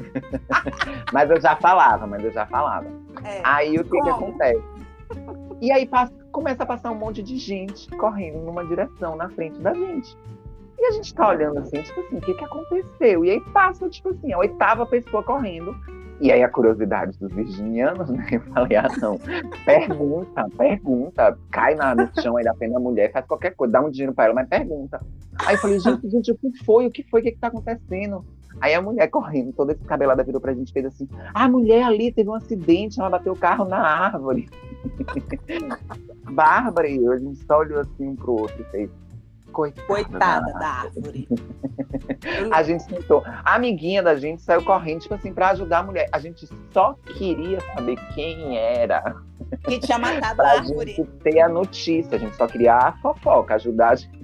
mas 1.11 1.29
eu 1.29 1.39
já 1.41 1.55
falava, 1.55 2.05
mas 2.05 2.23
eu 2.23 2.31
já 2.31 2.45
falava. 2.45 2.87
É. 3.23 3.41
Aí 3.43 3.77
o 3.77 3.83
que, 3.83 4.01
que 4.01 4.09
acontece? 4.09 4.61
E 5.61 5.71
aí 5.71 5.87
passa, 5.87 6.13
começa 6.31 6.63
a 6.63 6.65
passar 6.65 6.91
um 6.91 6.95
monte 6.95 7.21
de 7.21 7.37
gente 7.37 7.89
correndo 7.97 8.39
numa 8.39 8.65
direção 8.65 9.15
na 9.15 9.29
frente 9.29 9.59
da 9.59 9.73
gente. 9.73 10.17
E 10.81 10.85
a 10.87 10.91
gente 10.93 11.13
tá 11.13 11.29
olhando 11.29 11.59
assim, 11.59 11.79
tipo 11.83 11.99
assim, 11.99 12.17
o 12.17 12.21
que 12.21 12.33
que 12.33 12.43
aconteceu? 12.43 13.23
E 13.23 13.29
aí 13.29 13.39
passa, 13.53 13.87
tipo 13.87 14.09
assim, 14.09 14.33
a 14.33 14.39
oitava 14.39 14.83
pessoa 14.83 15.21
correndo. 15.21 15.75
E 16.19 16.31
aí 16.31 16.41
a 16.41 16.49
curiosidade 16.49 17.19
dos 17.19 17.31
virginianos, 17.31 18.09
né? 18.09 18.25
Eu 18.31 18.41
falei, 18.41 18.77
ah, 18.77 18.87
não. 18.99 19.19
Pergunta, 19.63 20.47
pergunta. 20.57 21.37
Cai 21.51 21.75
na, 21.75 21.93
no 21.93 22.09
chão 22.19 22.35
aí 22.35 22.43
da 22.43 22.55
pena 22.55 22.77
a 22.77 22.79
mulher, 22.79 23.11
faz 23.11 23.27
qualquer 23.27 23.51
coisa, 23.51 23.73
dá 23.73 23.81
um 23.81 23.91
dinheiro 23.91 24.11
pra 24.11 24.25
ela, 24.25 24.33
mas 24.33 24.49
pergunta. 24.49 24.99
Aí 25.45 25.53
eu 25.53 25.59
falei, 25.59 25.79
gente, 25.79 26.09
gente, 26.09 26.31
o 26.31 26.35
que 26.35 26.51
foi? 26.65 26.87
O 26.87 26.91
que 26.91 27.03
foi? 27.03 27.21
O 27.21 27.23
que 27.25 27.31
que 27.33 27.39
tá 27.39 27.49
acontecendo? 27.49 28.25
Aí 28.59 28.73
a 28.73 28.81
mulher 28.81 29.07
correndo, 29.07 29.53
toda 29.53 29.75
descabelada, 29.75 30.23
virou 30.23 30.41
pra 30.41 30.55
gente 30.55 30.73
fez 30.73 30.85
assim: 30.87 31.07
ah, 31.31 31.45
a 31.45 31.47
mulher 31.47 31.83
ali 31.83 32.11
teve 32.11 32.27
um 32.27 32.33
acidente, 32.33 32.99
ela 32.99 33.09
bateu 33.11 33.33
o 33.33 33.37
carro 33.37 33.65
na 33.65 33.77
árvore. 33.77 34.49
Bárbara 36.31 36.87
e 36.87 36.97
eu, 36.97 37.11
a 37.11 37.19
gente 37.19 37.37
só 37.45 37.59
olhou 37.59 37.79
assim 37.79 38.07
um 38.07 38.15
pro 38.15 38.33
outro 38.33 38.59
e 38.59 38.71
fez: 38.71 38.89
Coitada, 39.51 39.87
Coitada 39.87 40.53
da 40.53 40.67
árvore. 40.67 41.27
a 42.51 42.63
gente 42.63 42.85
tentou. 42.87 43.23
A 43.25 43.55
amiguinha 43.55 44.01
da 44.01 44.15
gente 44.15 44.41
saiu 44.41 44.63
correndo, 44.63 45.01
tipo 45.01 45.13
assim, 45.13 45.33
pra 45.33 45.49
ajudar 45.51 45.79
a 45.79 45.83
mulher. 45.83 46.09
A 46.11 46.19
gente 46.19 46.47
só 46.71 46.93
queria 47.17 47.59
saber 47.73 47.97
quem 48.13 48.57
era. 48.57 49.15
Que 49.63 49.79
tinha 49.79 49.97
matado 49.97 50.41
a 50.43 50.49
árvore. 50.49 50.93
Gente 50.93 51.09
ter 51.23 51.39
a 51.41 51.49
notícia. 51.49 52.15
A 52.15 52.19
gente 52.19 52.35
só 52.35 52.47
queria 52.47 52.75
a 52.75 52.91
fofoca, 53.01 53.55
ajudar 53.55 53.89
a 53.89 53.95
gente. 53.95 54.21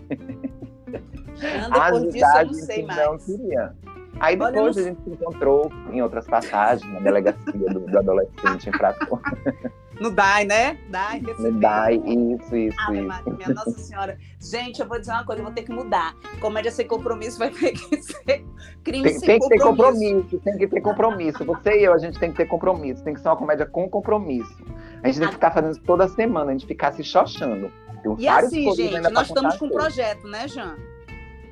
Depois 1.38 2.14
disso 2.14 2.46
não 2.46 2.54
sei 2.54 2.86
mais. 2.86 2.98
Não 2.98 3.18
queria. 3.18 3.74
Aí 4.20 4.36
depois 4.36 4.76
Olha, 4.76 4.86
a 4.86 4.90
gente 4.90 5.04
se 5.04 5.10
encontrou 5.12 5.72
em 5.92 6.02
outras 6.02 6.26
passagens, 6.26 6.92
na 6.92 7.00
delegacia 7.00 7.54
do, 7.54 7.80
do 7.82 7.98
adolescente 7.98 8.70
infrator. 8.70 9.22
No 10.00 10.12
DAI, 10.12 10.46
né? 10.46 10.78
DAI, 10.90 11.22
No 11.40 11.52
DAI, 11.60 11.96
isso, 11.96 12.56
isso, 12.56 12.78
ah, 12.80 12.94
isso. 12.94 13.38
Minha 13.38 13.50
Nossa 13.50 13.80
Senhora. 13.80 14.18
Gente, 14.40 14.80
eu 14.80 14.88
vou 14.88 15.00
dizer 15.00 15.12
uma 15.12 15.26
coisa, 15.26 15.42
eu 15.42 15.46
vou 15.46 15.54
ter 15.54 15.64
que 15.64 15.72
mudar. 15.72 16.16
Comédia 16.40 16.72
sem 16.72 16.88
compromisso 16.88 17.40
vai 17.40 17.50
ter 17.50 17.72
que 17.72 18.02
ser 18.02 18.46
crime 18.84 19.10
tem, 19.10 19.20
sem 19.20 19.40
tem 19.40 19.60
compromisso. 19.60 19.60
Tem 19.60 19.60
que 19.60 19.60
ter 19.60 19.60
compromisso, 19.60 20.40
tem 20.40 20.58
que 20.58 20.68
ter 20.68 20.82
compromisso. 20.82 21.46
Você 21.46 21.80
e 21.80 21.84
eu, 21.84 21.94
a 21.94 21.98
gente 21.98 22.20
tem 22.20 22.32
que 22.32 22.38
ter 22.38 22.46
compromisso. 22.46 23.04
Tem 23.04 23.14
que 23.14 23.20
ser 23.20 23.28
uma 23.28 23.38
comédia 23.38 23.66
com 23.66 23.90
compromisso. 23.90 24.58
A 25.04 25.08
gente 25.08 25.20
tem 25.20 25.28
que 25.28 25.34
ficar 25.34 25.52
fazendo 25.52 25.72
isso 25.72 25.82
toda 25.84 26.08
semana, 26.08 26.52
a 26.52 26.54
gente 26.54 26.66
ficar 26.66 26.94
se 26.94 27.04
xoxando. 27.04 27.72
E 28.20 28.28
assim, 28.28 28.74
gente, 28.76 29.00
nós 29.12 29.28
estamos 29.28 29.58
com 29.58 29.66
um 29.66 29.70
projeto, 29.70 30.28
né, 30.28 30.48
Jean? 30.48 30.76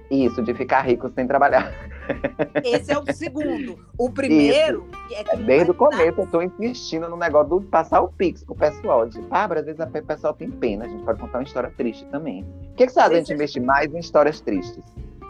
Isso, 0.09 0.41
de 0.43 0.53
ficar 0.53 0.81
rico 0.81 1.09
sem 1.09 1.27
trabalhar. 1.27 1.71
Esse 2.63 2.91
é 2.91 2.99
o 2.99 3.13
segundo. 3.13 3.79
O 3.97 4.11
primeiro 4.11 4.87
é 5.11 5.23
que 5.23 5.37
Desde 5.37 5.71
o 5.71 5.73
começo 5.73 6.19
eu 6.19 6.25
estou 6.25 6.43
insistindo 6.43 7.09
no 7.09 7.17
negócio 7.17 7.49
do 7.49 7.61
passar 7.61 8.01
o 8.01 8.09
Pix 8.09 8.43
pro 8.43 8.55
pessoal. 8.55 9.07
De 9.07 9.19
Bárbara, 9.21 9.61
às 9.61 9.65
vezes 9.65 9.81
o 9.81 10.05
pessoal 10.05 10.33
tem 10.33 10.51
pena, 10.51 10.85
a 10.85 10.87
gente 10.87 11.03
pode 11.03 11.19
contar 11.19 11.39
uma 11.39 11.43
história 11.43 11.71
triste 11.75 12.05
também. 12.05 12.43
O 12.43 12.75
que, 12.75 12.85
que 12.85 12.91
você 12.91 12.99
acha 12.99 13.13
a 13.13 13.17
gente 13.17 13.33
investir 13.33 13.61
mais 13.61 13.93
em 13.93 13.99
histórias 13.99 14.39
tristes? 14.41 14.83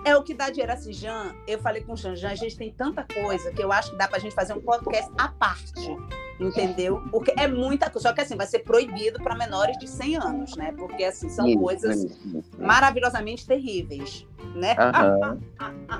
É 0.06 0.16
o 0.16 0.22
que 0.22 0.36
dá 0.36 0.50
dinheiro 0.50 0.72
assim, 0.72 0.94
Jean. 0.94 1.34
Eu 1.48 1.58
falei 1.60 1.82
com 1.82 1.94
o 1.94 1.98
Jean, 1.98 2.16
Jean, 2.16 2.30
a 2.30 2.36
gente 2.36 2.56
tem 2.56 2.72
tanta 2.72 3.04
coisa 3.12 3.52
que 3.52 3.64
eu 3.64 3.72
acho 3.72 3.92
que 3.92 3.98
dá 3.98 4.08
pra 4.08 4.20
gente 4.20 4.36
fazer 4.36 4.54
um 4.54 4.62
podcast 4.62 5.12
à 5.18 5.30
parte. 5.30 5.98
Entendeu? 6.40 7.02
Porque 7.10 7.34
é 7.38 7.48
muita 7.48 7.90
coisa. 7.90 8.10
Só 8.10 8.14
que 8.14 8.22
assim, 8.22 8.36
vai 8.36 8.46
ser 8.46 8.60
proibido 8.60 9.22
para 9.24 9.36
menores 9.36 9.78
de 9.78 9.88
100 9.88 10.18
anos, 10.18 10.56
né? 10.56 10.74
Porque 10.78 11.04
assim, 11.04 11.30
são 11.30 11.48
isso, 11.48 11.60
coisas 11.60 12.04
isso, 12.04 12.38
isso. 12.38 12.52
maravilhosamente 12.60 13.48
terríveis, 13.48 14.28
né? 14.56 14.76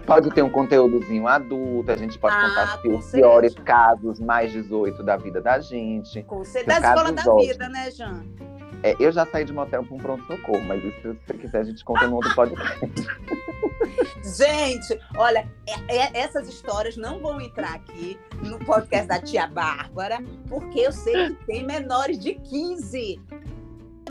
pode 0.06 0.32
ter 0.32 0.42
um 0.42 0.50
conteúdozinho 0.50 1.28
adulto, 1.28 1.92
a 1.92 1.96
gente 1.96 2.18
pode 2.18 2.36
ah, 2.36 2.50
contar 2.50 2.88
os 2.88 3.12
piores 3.12 3.54
casos 3.56 4.20
mais 4.20 4.52
18 4.52 5.04
da 5.04 5.18
vida 5.18 5.42
da 5.42 5.60
gente. 5.60 6.24
Com 6.24 6.44
certeza. 6.44 6.80
Da 6.80 6.88
escola 6.88 7.12
da 7.12 7.22
ótimos. 7.22 7.48
vida, 7.48 7.70
né, 7.70 7.92
Jean? 7.92 8.24
É, 8.84 8.96
eu 9.00 9.12
já 9.12 9.26
saí 9.26 9.44
de 9.44 9.52
motel 9.52 9.84
para 9.84 9.96
um 9.96 9.98
pronto-socorro, 9.98 10.64
mas 10.66 10.84
isso, 10.84 11.02
se 11.02 11.18
você 11.26 11.34
quiser, 11.34 11.60
a 11.60 11.64
gente 11.64 11.84
conta 11.84 12.08
no 12.08 12.18
outro 12.18 12.36
podcast. 12.36 12.80
gente, 14.38 15.00
olha, 15.18 15.48
é, 15.68 15.98
é, 15.98 16.20
essas 16.20 16.48
histórias 16.48 16.96
não 16.96 17.20
vão 17.20 17.42
entrar 17.42 17.74
aqui 17.74 18.20
no 18.44 18.60
podcast 18.60 19.08
da 19.08 19.20
tia 19.20 19.48
Bárbara, 19.48 20.20
porque 20.48 20.82
eu 20.82 20.92
sei 20.92 21.30
que 21.30 21.46
tem 21.46 21.66
menores 21.66 22.20
de 22.20 22.36
15 22.36 23.20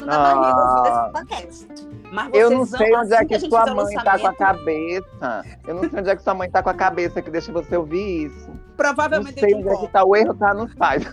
na 0.03 0.15
ah, 0.15 0.35
barriga 0.35 0.83
desse 0.83 1.13
podcast. 1.13 1.95
Mas 2.13 2.31
eu 2.33 2.51
não 2.51 2.67
sei 2.67 2.95
onde 2.95 3.15
é 3.15 3.25
que, 3.25 3.39
que 3.39 3.49
sua 3.49 3.75
mãe 3.75 3.97
está 3.97 4.19
com 4.19 4.27
a 4.27 4.35
cabeça. 4.35 5.45
Eu 5.67 5.75
não 5.75 5.91
sei 5.91 6.01
onde 6.01 6.11
é 6.11 6.17
que 6.17 6.23
sua 6.23 6.35
mãe 6.35 6.47
está 6.47 6.63
com 6.63 6.71
a 6.71 6.75
cabeça 6.75 7.21
que 7.21 7.31
deixa 7.31 7.53
você 7.53 7.77
ouvir 7.77 8.27
isso. 8.27 8.51
Provavelmente 8.77 9.41
não 9.41 9.49
sei 9.49 9.55
onde 9.55 9.69
é 9.69 9.77
que 9.77 9.89
tá. 9.89 10.05
O 10.05 10.15
erro 10.15 10.35
tá 10.35 10.55
nos 10.55 10.75
pais. 10.77 11.05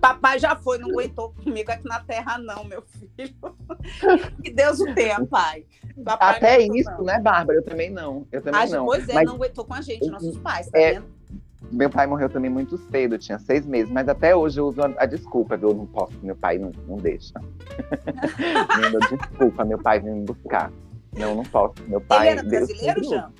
Papai 0.00 0.38
já 0.38 0.56
foi, 0.56 0.78
não 0.78 0.90
aguentou 0.90 1.34
comigo 1.34 1.70
aqui 1.70 1.86
na 1.86 2.00
terra, 2.00 2.38
não, 2.38 2.64
meu 2.64 2.82
filho. 2.82 3.06
Que 4.42 4.50
Deus 4.50 4.80
o 4.80 4.94
tenha, 4.94 5.24
pai. 5.26 5.64
Papai 6.04 6.36
Até 6.36 6.60
isso, 6.60 6.90
não. 6.90 7.04
né, 7.04 7.20
Bárbara? 7.20 7.58
Eu 7.58 7.64
também 7.64 7.90
não. 7.90 8.26
Eu 8.32 8.42
também 8.42 8.68
não. 8.70 8.84
Pois 8.84 9.08
é, 9.08 9.14
mas... 9.14 9.24
não 9.24 9.34
aguentou 9.34 9.64
com 9.64 9.74
a 9.74 9.80
gente, 9.80 10.08
nossos 10.10 10.36
pais, 10.38 10.68
tá 10.68 10.78
é... 10.78 10.94
vendo? 10.94 11.15
Meu 11.70 11.90
pai 11.90 12.06
morreu 12.06 12.28
também 12.28 12.50
muito 12.50 12.78
cedo, 12.78 13.18
tinha 13.18 13.38
seis 13.38 13.66
meses, 13.66 13.90
mas 13.90 14.08
até 14.08 14.34
hoje 14.34 14.60
eu 14.60 14.66
uso 14.66 14.80
a, 14.82 14.92
a 14.98 15.06
desculpa, 15.06 15.58
eu 15.60 15.74
não 15.74 15.86
posso, 15.86 16.12
meu 16.22 16.36
pai 16.36 16.58
não, 16.58 16.70
não 16.86 16.96
deixa. 16.96 17.34
desculpa, 19.10 19.64
meu 19.64 19.78
pai 19.78 20.00
vem 20.00 20.14
me 20.14 20.24
buscar. 20.24 20.70
Não, 21.16 21.34
não 21.34 21.44
posso. 21.44 21.74
Meu 21.88 22.00
pai. 22.00 22.28
Ele 22.28 22.38
era 22.38 22.48
brasileiro, 22.48 23.04
Jean? 23.04 23.32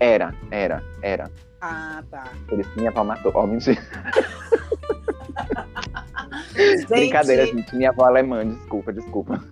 Era, 0.00 0.34
era, 0.50 0.82
era. 1.02 1.30
Ah, 1.60 2.02
tá. 2.10 2.32
Por 2.48 2.58
isso 2.58 2.70
minha 2.76 2.90
avó 2.90 3.04
matou. 3.04 3.30
Ó, 3.34 3.44
oh, 3.44 3.46
mentira. 3.46 3.80
Gente, 6.54 6.86
brincadeira, 6.86 7.46
gente. 7.46 7.74
Minha 7.74 7.90
avó 7.90 8.04
é 8.04 8.08
alemã, 8.08 8.46
desculpa, 8.46 8.92
desculpa. 8.92 9.42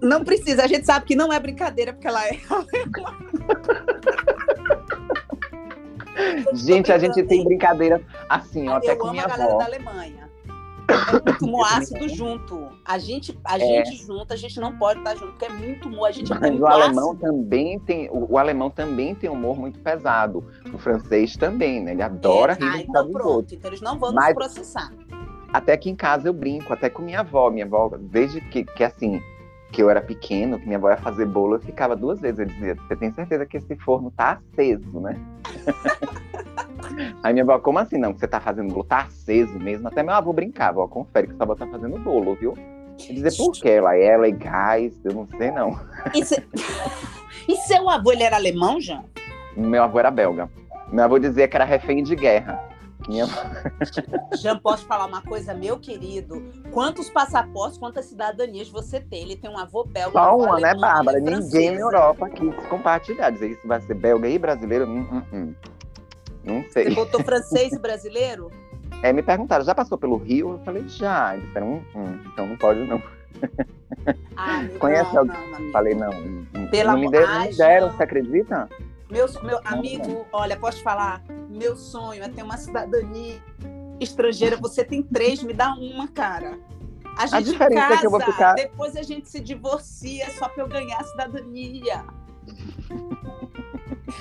Não 0.00 0.24
precisa, 0.24 0.64
a 0.64 0.66
gente 0.66 0.84
sabe 0.84 1.06
que 1.06 1.14
não 1.14 1.32
é 1.32 1.38
brincadeira, 1.38 1.92
porque 1.92 2.08
ela 2.08 2.26
é 2.26 2.38
alemã. 2.50 3.16
gente, 6.54 6.92
a 6.92 6.98
gente 6.98 7.22
tem 7.24 7.44
brincadeira 7.44 8.00
assim, 8.28 8.68
ó, 8.68 8.76
até 8.76 8.94
com 8.96 9.10
minha 9.10 9.24
avó. 9.24 9.34
Eu 9.34 9.42
amo 9.42 9.54
a 9.54 9.58
galera 9.58 9.58
da 9.58 9.64
Alemanha. 9.64 10.34
É 10.86 11.30
muito 11.30 11.46
moácido 11.46 12.08
junto. 12.08 12.68
A 12.84 12.98
gente, 12.98 13.38
a 13.44 13.56
é. 13.56 13.60
gente 13.60 13.96
junto, 14.04 14.32
a 14.32 14.36
gente 14.36 14.60
não 14.60 14.76
pode 14.76 14.98
estar 14.98 15.14
junto, 15.14 15.32
porque 15.32 15.46
é 15.46 15.50
muito 15.50 15.88
humor. 15.88 16.08
A 16.08 16.12
gente 16.12 16.32
é 16.32 16.38
Mas 16.38 16.60
o 16.60 16.66
alemão 16.66 17.16
também 17.16 17.78
tem, 17.80 18.08
o, 18.10 18.32
o, 18.32 18.38
alemão 18.38 18.70
também 18.70 19.14
tem 19.14 19.30
humor 19.30 19.56
muito 19.56 19.78
pesado. 19.80 20.44
O 20.72 20.78
francês 20.78 21.36
também, 21.36 21.82
né? 21.82 21.92
Ele 21.92 22.02
adora 22.02 22.52
é, 22.52 22.56
rir 22.56 22.70
ah, 22.70 22.80
então 22.80 23.10
pronto, 23.10 23.54
então 23.54 23.70
eles 23.70 23.80
não 23.80 23.98
vão 23.98 24.12
Mas, 24.12 24.26
nos 24.26 24.34
processar. 24.34 24.92
Até 25.52 25.72
aqui 25.72 25.88
em 25.88 25.96
casa 25.96 26.28
eu 26.28 26.32
brinco, 26.32 26.72
até 26.72 26.90
com 26.90 27.00
minha 27.00 27.20
avó. 27.20 27.50
Minha 27.50 27.64
avó, 27.64 27.90
desde 27.98 28.40
que, 28.40 28.64
que 28.64 28.84
assim, 28.84 29.22
que 29.74 29.82
eu 29.82 29.90
era 29.90 30.00
pequeno, 30.00 30.58
que 30.58 30.66
minha 30.66 30.78
avó 30.78 30.88
ia 30.88 30.96
fazer 30.96 31.26
bolo, 31.26 31.56
eu 31.56 31.60
ficava 31.60 31.96
duas 31.96 32.20
vezes. 32.20 32.38
Eu 32.38 32.46
dizia, 32.46 32.74
você 32.76 32.94
tem 32.94 33.12
certeza 33.12 33.44
que 33.44 33.56
esse 33.56 33.74
forno 33.76 34.08
tá 34.12 34.38
aceso, 34.52 35.00
né? 35.00 35.18
Aí 37.24 37.32
minha 37.32 37.42
avó, 37.42 37.58
como 37.58 37.80
assim? 37.80 37.98
Não, 37.98 38.12
que 38.12 38.20
você 38.20 38.28
tá 38.28 38.38
fazendo 38.38 38.72
bolo, 38.72 38.84
tá 38.84 39.00
aceso 39.00 39.58
mesmo. 39.58 39.88
Até 39.88 40.00
meu 40.04 40.14
avô 40.14 40.32
brincava, 40.32 40.80
ó, 40.80 40.86
confere 40.86 41.26
que 41.26 41.34
sua 41.34 41.42
avó 41.42 41.56
tá 41.56 41.66
fazendo 41.66 41.98
bolo, 41.98 42.36
viu? 42.36 42.54
Eu 43.08 43.14
dizer 43.16 43.36
por 43.36 43.50
quê? 43.50 43.70
Ela 43.70 43.96
é, 43.96 44.04
ela 44.04 44.30
gás, 44.30 44.94
eu 45.04 45.12
não 45.12 45.26
sei 45.36 45.50
não. 45.50 45.76
E, 46.14 46.24
se... 46.24 46.40
e 47.48 47.56
seu 47.66 47.90
avô, 47.90 48.12
ele 48.12 48.22
era 48.22 48.36
alemão, 48.36 48.80
já? 48.80 49.02
Meu 49.56 49.82
avô 49.82 49.98
era 49.98 50.10
belga. 50.12 50.48
Meu 50.92 51.04
avô 51.04 51.18
dizia 51.18 51.48
que 51.48 51.56
era 51.56 51.64
refém 51.64 52.00
de 52.04 52.14
guerra. 52.14 52.62
Minha... 53.08 53.26
Já 54.40 54.58
posso 54.58 54.86
falar 54.86 55.06
uma 55.06 55.22
coisa, 55.22 55.52
meu 55.54 55.78
querido? 55.78 56.42
Quantos 56.72 57.10
passaportes, 57.10 57.78
quantas 57.78 58.06
cidadanias 58.06 58.68
você 58.68 59.00
tem? 59.00 59.22
Ele 59.22 59.36
tem 59.36 59.50
um 59.50 59.58
avô 59.58 59.84
belga. 59.84 60.12
Só 60.12 60.36
uma, 60.36 60.58
né, 60.58 60.74
Bárbara? 60.74 61.20
Ninguém 61.20 61.72
na 61.72 61.80
Europa 61.80 62.28
quis 62.30 62.54
compartilhar. 62.68 63.30
Dizer 63.30 63.50
isso 63.50 63.66
vai 63.66 63.80
ser 63.80 63.94
belga 63.94 64.28
e 64.28 64.38
brasileiro? 64.38 64.86
Hum, 64.86 65.06
hum, 65.10 65.22
hum. 65.32 65.54
Não 66.44 66.64
sei. 66.70 66.84
Você 66.84 66.94
botou 66.94 67.22
francês 67.22 67.72
e 67.72 67.78
brasileiro? 67.78 68.50
É, 69.02 69.12
me 69.12 69.22
perguntaram, 69.22 69.64
já 69.64 69.74
passou 69.74 69.98
pelo 69.98 70.16
Rio? 70.16 70.52
Eu 70.52 70.58
falei, 70.64 70.88
já. 70.88 71.34
Eles 71.34 71.46
disseram, 71.46 71.74
hum, 71.74 71.82
hum, 71.94 72.20
então 72.32 72.46
não 72.46 72.56
pode 72.56 72.80
não. 72.80 73.02
Ah, 74.36 74.66
Conhece 74.78 75.12
não, 75.12 75.20
alguém? 75.20 75.50
Não, 75.50 75.72
falei, 75.72 75.94
não. 75.94 76.10
Pela 76.70 76.92
não 76.92 77.00
me 77.00 77.10
deram, 77.10 77.40
me 77.42 77.56
deram, 77.56 77.90
você 77.90 78.02
acredita? 78.02 78.68
Meu, 79.10 79.26
meu 79.42 79.60
amigo, 79.64 80.26
olha, 80.32 80.56
posso 80.56 80.82
falar? 80.82 81.22
Meu 81.54 81.76
sonho 81.76 82.22
é 82.24 82.28
ter 82.28 82.42
uma 82.42 82.56
cidadania 82.56 83.40
estrangeira. 84.00 84.56
Você 84.56 84.84
tem 84.84 85.02
três, 85.04 85.40
me 85.40 85.52
dá 85.52 85.72
uma, 85.74 86.08
cara. 86.08 86.58
A 87.16 87.26
gente 87.26 87.34
a 87.34 87.40
diferença 87.40 87.80
casa, 87.80 87.94
é 87.94 87.98
que 87.98 88.06
eu 88.06 88.10
vou 88.10 88.20
ficar... 88.20 88.54
depois 88.54 88.96
a 88.96 89.02
gente 89.02 89.28
se 89.28 89.38
divorcia 89.38 90.28
só 90.32 90.48
para 90.48 90.64
eu 90.64 90.68
ganhar 90.68 90.98
a 90.98 91.04
cidadania. 91.04 92.04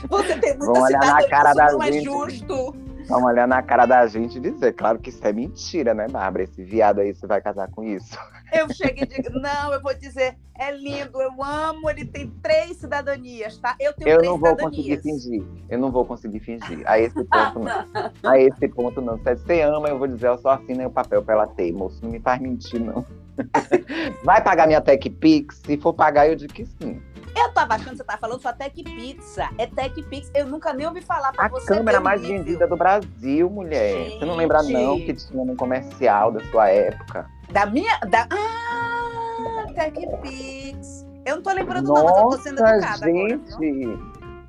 Você 0.09 0.37
tem 0.37 0.57
muita 0.57 0.73
Vamos 0.73 0.83
olhar 0.83 0.99
na 0.99 1.27
cara 1.27 1.53
da 1.53 1.71
não 1.71 1.81
é 1.81 1.91
gente. 1.91 2.07
é 2.07 2.11
justo. 2.11 2.75
Vamos 3.07 3.29
olhar 3.29 3.47
na 3.47 3.63
cara 3.63 3.87
da 3.87 4.05
gente 4.05 4.37
e 4.37 4.39
dizer, 4.39 4.73
claro 4.73 4.99
que 4.99 5.09
isso 5.09 5.25
é 5.25 5.33
mentira, 5.33 5.95
né, 5.95 6.07
Bárbara? 6.07 6.43
Esse 6.43 6.63
viado 6.63 6.99
aí, 6.99 7.13
você 7.13 7.25
vai 7.25 7.41
casar 7.41 7.67
com 7.69 7.83
isso. 7.83 8.15
Eu 8.53 8.71
cheguei 8.71 9.03
e 9.03 9.07
digo, 9.07 9.39
não, 9.39 9.73
eu 9.73 9.81
vou 9.81 9.93
dizer, 9.95 10.37
é 10.55 10.71
lindo, 10.71 11.19
eu 11.19 11.43
amo, 11.43 11.89
ele 11.89 12.05
tem 12.05 12.29
três 12.41 12.77
cidadanias, 12.77 13.57
tá? 13.57 13.75
Eu 13.79 13.93
tenho 13.93 14.09
eu 14.09 14.17
três 14.19 14.31
não 14.31 14.37
vou 14.37 14.55
conseguir 14.55 15.01
fingir, 15.01 15.43
eu 15.69 15.79
não 15.79 15.91
vou 15.91 16.05
conseguir 16.05 16.39
fingir. 16.39 16.83
A 16.85 16.99
esse 16.99 17.23
ponto, 17.23 17.59
não. 17.59 18.11
A 18.31 18.39
esse 18.39 18.67
ponto, 18.67 19.01
não. 19.01 19.17
Se 19.17 19.35
você 19.35 19.61
ama, 19.61 19.89
eu 19.89 19.97
vou 19.97 20.07
dizer, 20.07 20.27
eu 20.27 20.37
só 20.37 20.51
assino 20.51 20.85
o 20.85 20.91
papel 20.91 21.23
pra 21.23 21.33
ela 21.33 21.47
ter, 21.47 21.73
moço, 21.73 21.99
não 22.03 22.11
me 22.11 22.19
faz 22.19 22.39
mentir, 22.39 22.79
não. 22.79 23.03
Vai 24.23 24.43
pagar 24.43 24.67
minha 24.67 24.81
Tech 24.81 25.09
Pix? 25.09 25.61
Se 25.65 25.75
for 25.77 25.93
pagar, 25.93 26.29
eu 26.29 26.35
digo 26.35 26.53
que 26.53 26.65
sim. 26.65 27.01
Eu 27.35 27.51
tava 27.51 27.73
achando 27.73 27.91
que 27.91 27.97
você 27.97 28.03
tava 28.03 28.19
falando 28.19 28.41
só 28.41 28.53
Tech 28.53 28.83
Pizza. 28.83 29.49
É 29.57 29.65
Tech 29.65 30.01
Pix. 30.03 30.29
Eu 30.35 30.45
nunca 30.45 30.71
nem 30.71 30.85
ouvi 30.85 31.01
falar 31.01 31.31
pra 31.31 31.45
a 31.45 31.49
você. 31.49 31.73
A 31.73 31.77
câmera 31.77 31.99
mais 31.99 32.21
vendida 32.21 32.67
do 32.67 32.77
Brasil, 32.77 33.49
mulher. 33.49 34.05
Gente. 34.05 34.19
Você 34.19 34.25
não 34.25 34.35
lembra, 34.35 34.61
não, 34.61 34.99
que 34.99 35.13
tinha 35.13 35.43
no 35.43 35.55
comercial 35.55 36.31
da 36.31 36.39
sua 36.51 36.69
época? 36.69 37.27
Da 37.53 37.67
minha. 37.67 37.99
Da... 38.09 38.27
Ah, 38.31 39.71
Tech 39.75 40.07
Pix. 40.21 41.05
Eu 41.25 41.35
não 41.35 41.43
tô 41.43 41.51
lembrando, 41.53 41.87
Nossa, 41.87 42.03
não, 42.03 42.09
mas 42.09 42.17
eu 42.17 42.29
tô 42.29 42.37
sendo 42.37 42.67
educada. 42.67 43.05
Gente. 43.05 43.53
Agora, 43.53 43.99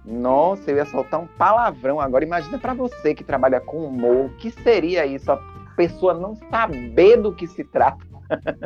Nossa, 0.04 0.70
eu 0.70 0.76
ia 0.78 0.86
soltar 0.86 1.20
um 1.20 1.26
palavrão 1.26 2.00
agora. 2.00 2.24
Imagina 2.24 2.58
para 2.58 2.74
você 2.74 3.14
que 3.14 3.22
trabalha 3.22 3.60
com 3.60 3.84
humor, 3.84 4.26
o 4.26 4.36
que 4.36 4.50
seria 4.50 5.06
isso? 5.06 5.30
A 5.30 5.36
pessoa 5.76 6.14
não 6.14 6.34
saber 6.50 7.18
do 7.18 7.32
que 7.32 7.46
se 7.46 7.62
trata. 7.62 8.04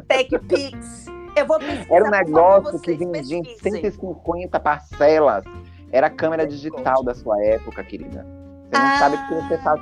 Tech 0.07 0.39
Pix. 0.39 1.07
Eu 1.37 1.47
vou 1.47 1.59
Era 1.61 2.05
um 2.05 2.11
negócio 2.11 2.81
que 2.81 2.95
vendia 2.95 3.39
em 3.39 3.45
150 3.45 4.59
parcelas. 4.61 5.45
Era 5.91 6.07
a 6.07 6.11
câmera 6.11 6.47
digital 6.47 7.03
da 7.03 7.15
sua 7.15 7.43
época, 7.45 7.83
querida. 7.85 8.25
Você 8.71 8.79
não 8.79 8.87
ah. 8.87 8.99
sabe 8.99 9.17
o 9.17 9.27
que 9.27 9.35
você 9.35 9.59
faz. 9.59 9.81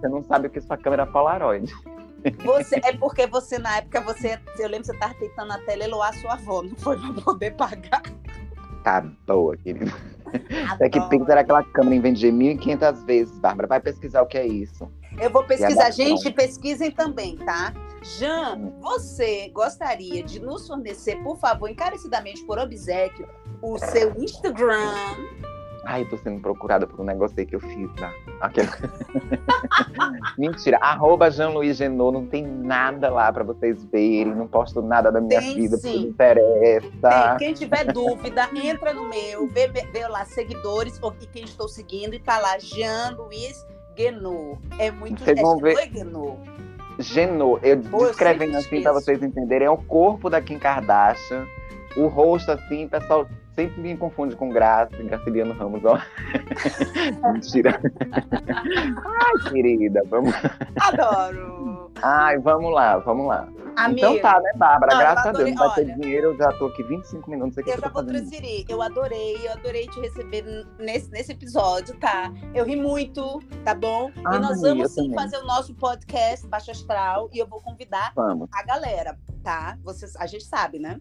Você 0.00 0.08
não 0.08 0.22
sabe 0.22 0.46
o 0.46 0.50
que 0.50 0.60
sua 0.60 0.76
câmera 0.76 1.06
Polaroid. 1.06 1.72
Você, 2.44 2.80
é 2.82 2.92
porque 2.92 3.26
você, 3.26 3.58
na 3.58 3.78
época, 3.78 4.00
você. 4.00 4.38
Eu 4.58 4.68
lembro 4.68 4.80
que 4.80 4.86
você 4.86 4.92
estava 4.92 5.14
tentando 5.14 5.52
até 5.52 5.76
leiloar 5.76 6.10
a 6.10 6.12
sua 6.14 6.32
avó, 6.34 6.62
não 6.62 6.74
foi 6.76 6.98
para 6.98 7.22
poder 7.22 7.50
pagar. 7.52 8.02
Tá 8.82 9.00
boa, 9.26 9.56
querido. 9.56 9.92
Até 10.70 10.88
que 10.88 11.00
Pix 11.08 11.28
era 11.28 11.40
aquela 11.40 11.62
câmera 11.62 11.96
em 11.96 12.00
vender 12.00 12.32
1.500 12.32 13.04
vezes, 13.04 13.38
Bárbara. 13.38 13.68
Vai 13.68 13.80
pesquisar 13.80 14.22
o 14.22 14.26
que 14.26 14.38
é 14.38 14.46
isso. 14.46 14.90
Eu 15.20 15.30
vou 15.30 15.44
pesquisar. 15.44 15.90
Gente, 15.90 16.30
pesquisem 16.30 16.90
também, 16.90 17.36
tá? 17.36 17.72
Jean, 18.18 18.56
hum. 18.56 18.72
você 18.80 19.48
gostaria 19.48 20.22
de 20.22 20.38
nos 20.38 20.66
fornecer, 20.66 21.16
por 21.22 21.38
favor, 21.38 21.68
encarecidamente 21.68 22.44
por 22.44 22.58
obsequio, 22.58 23.28
o 23.62 23.78
seu 23.78 24.14
Instagram? 24.16 24.94
Ai, 25.86 26.02
eu 26.02 26.08
tô 26.08 26.18
sendo 26.18 26.40
procurada 26.40 26.84
por 26.84 27.00
um 27.00 27.04
negócio 27.04 27.38
aí 27.38 27.46
que 27.46 27.54
eu 27.54 27.60
fiz 27.60 27.88
lá. 28.00 28.12
Aquele... 28.40 28.68
Mentira. 30.36 30.78
Arroba 30.78 31.30
Jean-Louis 31.30 31.76
Genot, 31.76 32.12
não 32.12 32.26
tem 32.26 32.44
nada 32.44 33.08
lá 33.08 33.32
pra 33.32 33.44
vocês 33.44 33.84
verem. 33.84 34.34
Não 34.34 34.48
posto 34.48 34.82
nada 34.82 35.12
da 35.12 35.20
minha 35.20 35.40
tem, 35.40 35.54
vida, 35.54 35.76
sim. 35.76 35.88
porque 35.88 35.98
não 35.98 36.08
interessa. 36.08 37.36
Tem. 37.38 37.38
Quem 37.38 37.54
tiver 37.54 37.84
dúvida, 37.92 38.48
entra 38.52 38.92
no 38.92 39.08
meu, 39.08 39.46
vê, 39.46 39.68
vê 39.68 40.08
lá 40.08 40.24
seguidores 40.24 41.00
e 41.20 41.26
quem 41.26 41.44
estou 41.44 41.68
seguindo 41.68 42.14
e 42.14 42.18
tá 42.18 42.38
lá 42.38 42.58
Jean-Louis 42.58 43.64
Genot. 43.96 44.58
É 44.78 44.90
muito 44.90 45.22
Vocês 45.22 45.40
vão 45.40 45.58
ver. 45.58 45.88
Genot. 45.92 46.38
Genot. 46.98 47.60
Eu 47.62 47.80
Pô, 47.82 48.06
descrevendo 48.06 48.56
assim 48.56 48.82
para 48.82 48.92
vocês 48.92 49.22
entenderem, 49.22 49.68
é 49.68 49.70
o 49.70 49.78
corpo 49.78 50.28
da 50.28 50.40
Kim 50.40 50.58
Kardashian. 50.58 51.46
O 51.96 52.08
rosto 52.08 52.50
assim, 52.50 52.88
pessoal 52.88 53.26
sempre 53.56 53.80
me 53.80 53.96
confunde 53.96 54.36
com 54.36 54.50
Graça, 54.50 54.94
Graciliano 55.02 55.54
Ramos, 55.54 55.82
ó. 55.84 55.98
Mentira. 57.32 57.80
Ai, 59.04 59.50
querida, 59.50 60.02
vamos. 60.08 60.34
Adoro. 60.80 61.90
Ai, 62.02 62.38
vamos 62.38 62.72
lá, 62.72 62.98
vamos 62.98 63.26
lá. 63.26 63.48
Amigo, 63.76 63.98
então 63.98 64.18
tá, 64.20 64.40
né, 64.40 64.52
Bárbara? 64.56 64.92
não, 64.94 65.00
Graças 65.00 65.26
adorei, 65.26 65.52
a 65.52 65.56
Deus, 65.56 65.58
vai 65.58 65.68
olha, 65.68 65.74
ter 65.74 66.00
dinheiro, 66.00 66.26
eu 66.28 66.36
já 66.36 66.52
tô 66.52 66.66
aqui 66.66 66.82
25 66.82 67.30
minutos 67.30 67.58
aqui. 67.58 67.70
Eu 67.70 67.78
já 67.78 67.88
vou 67.88 68.04
transferir. 68.04 68.64
Eu 68.68 68.80
adorei, 68.80 69.36
eu 69.46 69.52
adorei 69.52 69.86
te 69.86 70.00
receber 70.00 70.44
nesse, 70.78 71.10
nesse 71.10 71.32
episódio, 71.32 71.94
tá? 71.98 72.32
Eu 72.54 72.64
ri 72.64 72.74
muito, 72.76 73.40
tá 73.64 73.74
bom? 73.74 74.10
Ah, 74.24 74.36
e 74.36 74.38
nós 74.38 74.60
vamos 74.62 74.92
sim 74.92 75.02
também. 75.02 75.14
fazer 75.14 75.36
o 75.38 75.44
nosso 75.46 75.74
podcast 75.74 76.46
Baixo 76.46 76.70
Astral 76.70 77.28
e 77.32 77.38
eu 77.38 77.46
vou 77.46 77.60
convidar 77.60 78.12
Vamos. 78.14 78.48
a 78.52 78.62
galera, 78.62 79.18
tá? 79.42 79.76
Vocês, 79.82 80.16
a 80.16 80.26
gente 80.26 80.44
sabe, 80.44 80.78
né? 80.78 80.98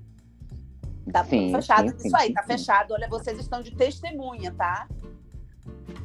Tá 1.11 1.23
sim, 1.23 1.51
fechado 1.51 1.89
sim, 1.89 1.95
isso 1.97 2.09
sim, 2.09 2.15
aí, 2.15 2.33
tá 2.33 2.43
fechado. 2.43 2.93
Olha, 2.93 3.07
vocês 3.07 3.39
estão 3.39 3.61
de 3.61 3.71
testemunha, 3.71 4.51
tá? 4.51 4.87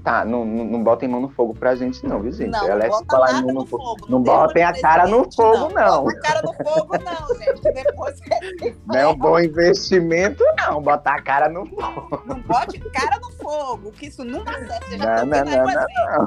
Tá, 0.03 0.25
não, 0.25 0.45
não, 0.47 0.65
não 0.65 0.83
botem 0.83 1.09
mão 1.09 1.21
no 1.21 1.29
fogo 1.29 1.53
pra 1.53 1.75
gente, 1.75 2.05
não, 2.07 2.21
viu, 2.23 2.33
gente? 2.33 2.49
Não, 2.51 2.65
Ela 2.67 2.77
não 2.79 2.87
é 2.87 2.89
bota 2.89 3.05
falar 3.11 3.43
no 3.43 3.53
no 3.53 3.67
fogo. 3.67 3.85
fogo. 3.85 4.07
Não 4.09 4.23
dê 4.23 4.31
botem 4.31 4.65
a 4.65 4.73
cara 4.81 5.07
no 5.07 5.31
fogo, 5.31 5.69
não. 5.75 6.05
Bota 6.05 6.17
a 6.17 6.21
cara 6.23 6.43
no 6.43 6.55
fogo, 6.55 6.95
não, 6.99 7.39
gente. 7.39 7.61
Depois 7.63 8.21
Não 8.87 8.97
é 8.99 9.07
um 9.09 9.15
bom 9.15 9.39
investimento, 9.39 10.43
não. 10.57 10.81
Botar 10.83 11.17
a 11.17 11.23
cara 11.23 11.49
no 11.49 11.67
fogo. 11.67 12.23
não 12.27 12.41
bote 12.41 12.79
cara 12.91 13.19
no 13.21 13.31
fogo, 13.33 13.93
que 13.93 14.07
isso 14.07 14.25
não 14.25 14.43
dá 14.43 14.53
certo. 14.55 14.87
Você 14.89 14.99
já 14.99 15.25
Não, 15.25 15.31
tá 15.31 15.45
não, 15.45 15.45
não, 15.45 15.65
não, 15.67 16.27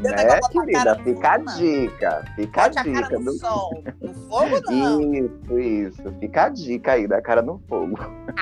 Né, 0.00 0.40
querida? 0.50 0.94
Fica 1.04 1.32
a 1.34 1.38
não. 1.38 1.54
dica. 1.56 2.24
Fica 2.36 2.60
a 2.62 2.64
Bote 2.68 2.78
a 2.78 2.82
dica. 2.82 3.02
cara 3.02 3.18
no 3.18 3.24
do- 3.24 3.38
sol. 3.38 3.84
No 4.00 4.14
fogo, 4.28 4.60
não. 4.70 5.00
Isso, 5.14 5.58
isso. 5.58 6.02
Fica 6.20 6.44
a 6.44 6.48
dica 6.48 6.92
aí 6.92 7.06
da 7.06 7.20
cara 7.20 7.42
no 7.42 7.58
fogo. 7.68 7.98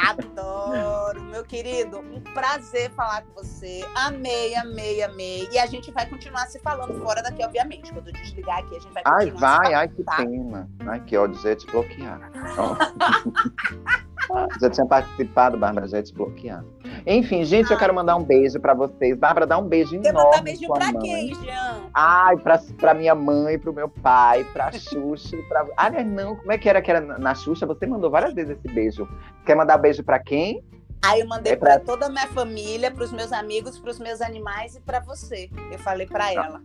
Adoro, 0.09 1.23
meu 1.25 1.45
querido. 1.45 1.99
Um 1.99 2.21
prazer 2.33 2.91
falar 2.93 3.23
com 3.23 3.43
você. 3.43 3.78
Amei, 3.95 4.55
amei, 4.57 5.03
amei. 5.03 5.49
E 5.53 5.59
a 5.59 5.67
gente 5.67 5.91
vai 5.93 6.07
continuar 6.07 6.47
se 6.47 6.59
falando 6.61 6.95
fora 7.03 7.23
daqui, 7.23 7.45
obviamente. 7.45 7.93
Quando 7.93 8.09
eu 8.09 8.13
desligar 8.13 8.59
aqui, 8.59 8.77
a 8.77 8.81
gente 8.81 8.93
vai 8.93 9.03
Ai, 9.07 9.31
continuar 9.31 9.39
se 9.39 9.41
vai, 9.41 9.57
falando, 9.57 9.75
ai, 9.79 9.89
que 9.89 10.03
tá? 10.05 10.17
pena. 10.17 10.71
Ai, 10.87 11.01
que 11.01 11.17
ódio, 11.17 11.41
já 11.43 11.51
ia 11.51 11.57
te 11.57 11.67
bloquear. 11.67 12.21
Ó. 12.59 12.77
Ah, 14.31 14.47
já 14.61 14.69
tinha 14.69 14.85
participado, 14.87 15.57
Bárbara, 15.57 15.89
já 15.89 15.97
ia 15.97 16.03
te 16.03 16.13
bloquear. 16.13 16.63
Enfim, 17.07 17.45
gente, 17.45 17.71
eu 17.71 17.79
quero 17.79 17.95
mandar 17.95 18.15
um 18.17 18.23
beijo 18.23 18.61
pra 18.61 18.75
vocês. 18.75 19.17
Bárbara, 19.17 19.47
dá 19.47 19.57
um 19.57 19.67
beijo 19.67 19.99
Quer 20.03 20.09
enorme 20.11 20.29
mandar 20.31 20.43
beijinho 20.43 20.67
sua 20.67 20.77
pra 20.77 20.93
mãe. 20.93 21.01
quem, 21.01 21.35
Jean? 21.35 21.81
Ai, 21.95 22.37
pra, 22.37 22.59
pra 22.77 22.93
minha 22.93 23.15
mãe, 23.15 23.59
pro 23.59 23.73
meu 23.73 23.89
pai, 23.89 24.45
pra 24.53 24.71
Xuxa, 24.73 25.35
pra. 25.49 25.67
Aliás, 25.79 26.07
não, 26.07 26.37
como 26.37 26.53
é 26.53 26.59
que 26.59 26.69
era 26.69 26.83
que 26.83 26.91
era 26.91 27.01
na 27.01 27.19
na 27.19 27.35
Xuxa? 27.35 27.65
Você 27.65 27.87
mandou 27.87 28.11
várias 28.11 28.35
vezes 28.35 28.59
esse 28.59 28.69
beijo. 28.75 29.09
Quer 29.47 29.55
mandar 29.57 29.79
beijo 29.79 30.05
pra 30.05 30.19
quem? 30.19 30.63
Aí 31.03 31.21
eu 31.21 31.27
mandei 31.29 31.53
É 31.53 31.57
pra 31.57 31.77
pra- 31.77 31.81
toda 31.81 32.07
a 32.07 32.09
minha 32.09 32.27
família, 32.29 32.91
pros 32.91 33.13
meus 33.13 33.33
amigos, 33.33 33.79
pros 33.79 33.99
meus 33.99 34.21
animais 34.21 34.75
e 34.77 34.81
pra 34.81 35.01
você. 35.01 35.49
Eu 35.71 35.79
falei 35.79 36.07
pra 36.07 36.33
ela. 36.33 36.61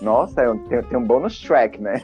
Nossa, 0.00 0.34
tenho, 0.68 0.82
tem 0.84 0.98
um 0.98 1.04
bônus 1.04 1.40
track, 1.40 1.80
né? 1.80 2.02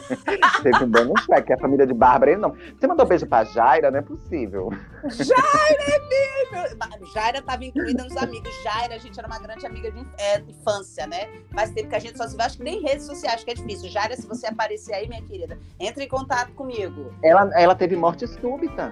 Teve 0.62 0.84
um 0.84 0.90
bônus 0.90 1.26
track, 1.26 1.46
que 1.46 1.52
é 1.52 1.56
a 1.56 1.58
família 1.58 1.86
de 1.86 1.92
Bárbara 1.94 2.32
e 2.32 2.36
não. 2.36 2.50
Você 2.78 2.86
mandou 2.86 3.06
beijo 3.06 3.26
pra 3.26 3.44
Jaira? 3.44 3.90
Não 3.90 3.98
é 3.98 4.02
possível. 4.02 4.70
Jaira 5.08 5.82
é 5.82 5.98
mesmo! 6.08 7.06
Jaira 7.12 7.38
estava 7.38 7.64
incluída 7.64 8.04
nos 8.04 8.16
amigos. 8.16 8.50
Jaira, 8.62 8.94
a 8.94 8.98
gente 8.98 9.18
era 9.18 9.26
uma 9.28 9.38
grande 9.38 9.66
amiga 9.66 9.90
de 9.90 10.06
é, 10.18 10.40
infância, 10.40 11.06
né? 11.06 11.28
Faz 11.54 11.70
tempo 11.70 11.88
que 11.90 11.94
a 11.96 11.98
gente 12.00 12.16
só 12.16 12.26
se 12.26 12.36
vê, 12.36 12.42
acho 12.42 12.56
que 12.58 12.64
nem 12.64 12.82
redes 12.82 13.04
sociais, 13.06 13.44
que 13.44 13.50
é 13.50 13.54
difícil. 13.54 13.90
Jaira, 13.90 14.16
se 14.16 14.26
você 14.26 14.46
aparecer 14.46 14.94
aí, 14.94 15.06
minha 15.08 15.22
querida, 15.22 15.58
entre 15.78 16.04
em 16.04 16.08
contato 16.08 16.52
comigo. 16.52 17.12
Ela, 17.22 17.50
ela 17.54 17.74
teve 17.74 17.96
morte 17.96 18.26
súbita. 18.26 18.90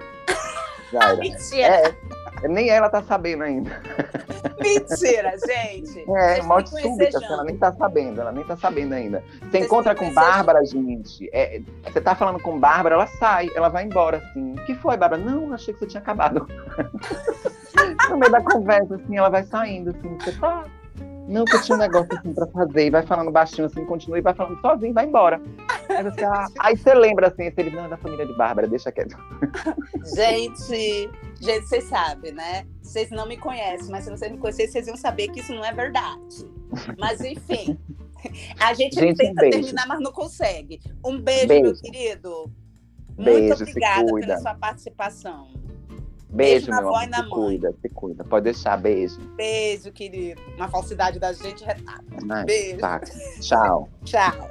Jaira. 0.91 1.17
Mentira! 1.17 1.95
É, 2.43 2.47
nem 2.47 2.69
ela 2.69 2.89
tá 2.89 3.01
sabendo 3.03 3.43
ainda. 3.43 3.81
Mentira, 4.61 5.33
gente! 5.47 6.05
É, 6.09 6.41
morte 6.43 6.69
súbita, 6.69 7.19
Jean. 7.19 7.33
ela 7.33 7.43
nem 7.43 7.57
tá 7.57 7.71
sabendo, 7.73 8.21
ela 8.21 8.31
nem 8.31 8.43
tá 8.43 8.55
sabendo 8.55 8.93
ainda. 8.93 9.23
Você 9.39 9.49
Vocês 9.51 9.65
encontra 9.65 9.95
com 9.95 10.13
Bárbara, 10.13 10.63
gente. 10.65 11.29
é, 11.33 11.61
você 11.83 12.01
tá 12.01 12.15
falando 12.15 12.39
com 12.39 12.59
Bárbara, 12.59 12.95
ela 12.95 13.07
sai, 13.07 13.49
ela 13.55 13.69
vai 13.69 13.85
embora, 13.85 14.17
assim. 14.17 14.53
O 14.53 14.65
que 14.65 14.75
foi, 14.75 14.97
Bárbara? 14.97 15.21
Não, 15.21 15.53
achei 15.53 15.73
que 15.73 15.79
você 15.79 15.87
tinha 15.87 16.01
acabado. 16.01 16.47
no 18.09 18.17
meio 18.17 18.31
da 18.31 18.41
conversa, 18.41 18.95
assim, 18.95 19.17
ela 19.17 19.29
vai 19.29 19.43
saindo, 19.43 19.91
assim, 19.91 20.17
você 20.19 20.31
tá. 20.33 20.65
Não, 21.27 21.43
que 21.43 21.55
eu 21.55 21.61
tinha 21.61 21.75
um 21.75 21.79
negócio 21.79 22.15
assim 22.15 22.33
pra 22.33 22.45
fazer, 22.47 22.85
e 22.85 22.89
vai 22.91 23.01
falando 23.01 23.31
baixinho 23.31 23.65
assim, 23.65 23.83
continua 23.85 24.19
e 24.19 24.21
vai 24.21 24.33
falando 24.33 24.61
sozinho, 24.61 24.93
vai 24.93 25.05
embora. 25.05 25.41
Aí 25.95 26.03
você, 26.03 26.23
ah, 26.25 26.47
aí 26.59 26.77
você 26.77 26.93
lembra 26.93 27.27
assim, 27.27 27.43
esse 27.43 27.59
ele, 27.59 27.69
não, 27.71 27.85
é 27.85 27.89
da 27.89 27.97
família 27.97 28.25
de 28.25 28.33
Bárbara, 28.33 28.67
deixa 28.67 28.91
quieto. 28.91 29.15
Gente, 30.15 31.09
gente, 31.39 31.67
vocês 31.67 31.83
sabem, 31.85 32.31
né? 32.33 32.65
Vocês 32.81 33.09
não 33.11 33.27
me 33.27 33.37
conhecem, 33.37 33.89
mas 33.89 34.03
se 34.03 34.09
vocês 34.11 34.31
me 34.31 34.37
conhecessem, 34.37 34.71
vocês 34.71 34.87
iam 34.87 34.97
saber 34.97 35.29
que 35.29 35.39
isso 35.39 35.53
não 35.53 35.63
é 35.63 35.71
verdade. 35.73 36.45
Mas 36.99 37.21
enfim, 37.21 37.77
a 38.59 38.73
gente, 38.73 38.95
Gente, 38.99 39.13
um 39.13 39.15
tenta 39.15 39.41
beijo. 39.41 39.57
terminar, 39.59 39.87
mas 39.87 39.99
não 40.01 40.11
consegue. 40.11 40.79
Um 41.03 41.19
beijo, 41.19 41.47
Beijo. 41.47 41.63
meu 41.63 41.75
querido. 41.75 42.51
Beijo, 43.17 43.39
Muito 43.39 43.57
se 43.57 43.63
obrigada 43.63 44.09
cuida. 44.11 44.27
pela 44.27 44.39
sua 44.39 44.55
participação. 44.55 45.47
Beijo, 46.29 46.67
Beijo 46.67 46.69
na 46.71 46.81
meu 46.81 46.89
avó 46.89 47.01
e 47.01 47.05
amor, 47.05 47.09
na 47.09 47.17
se 47.23 47.29
mãe. 47.29 47.29
cuida, 47.39 47.75
se 47.81 47.89
cuida. 47.89 48.23
Pode 48.25 48.43
deixar, 48.43 48.75
beijo. 48.77 49.19
Beijo, 49.37 49.91
querido. 49.93 50.41
Uma 50.57 50.67
falsidade 50.67 51.17
da 51.17 51.31
gente 51.31 51.63
retada. 51.63 52.03
Beijo. 52.45 52.79
tá. 52.79 52.99
Tchau. 53.39 53.89
Tchau. 54.03 54.49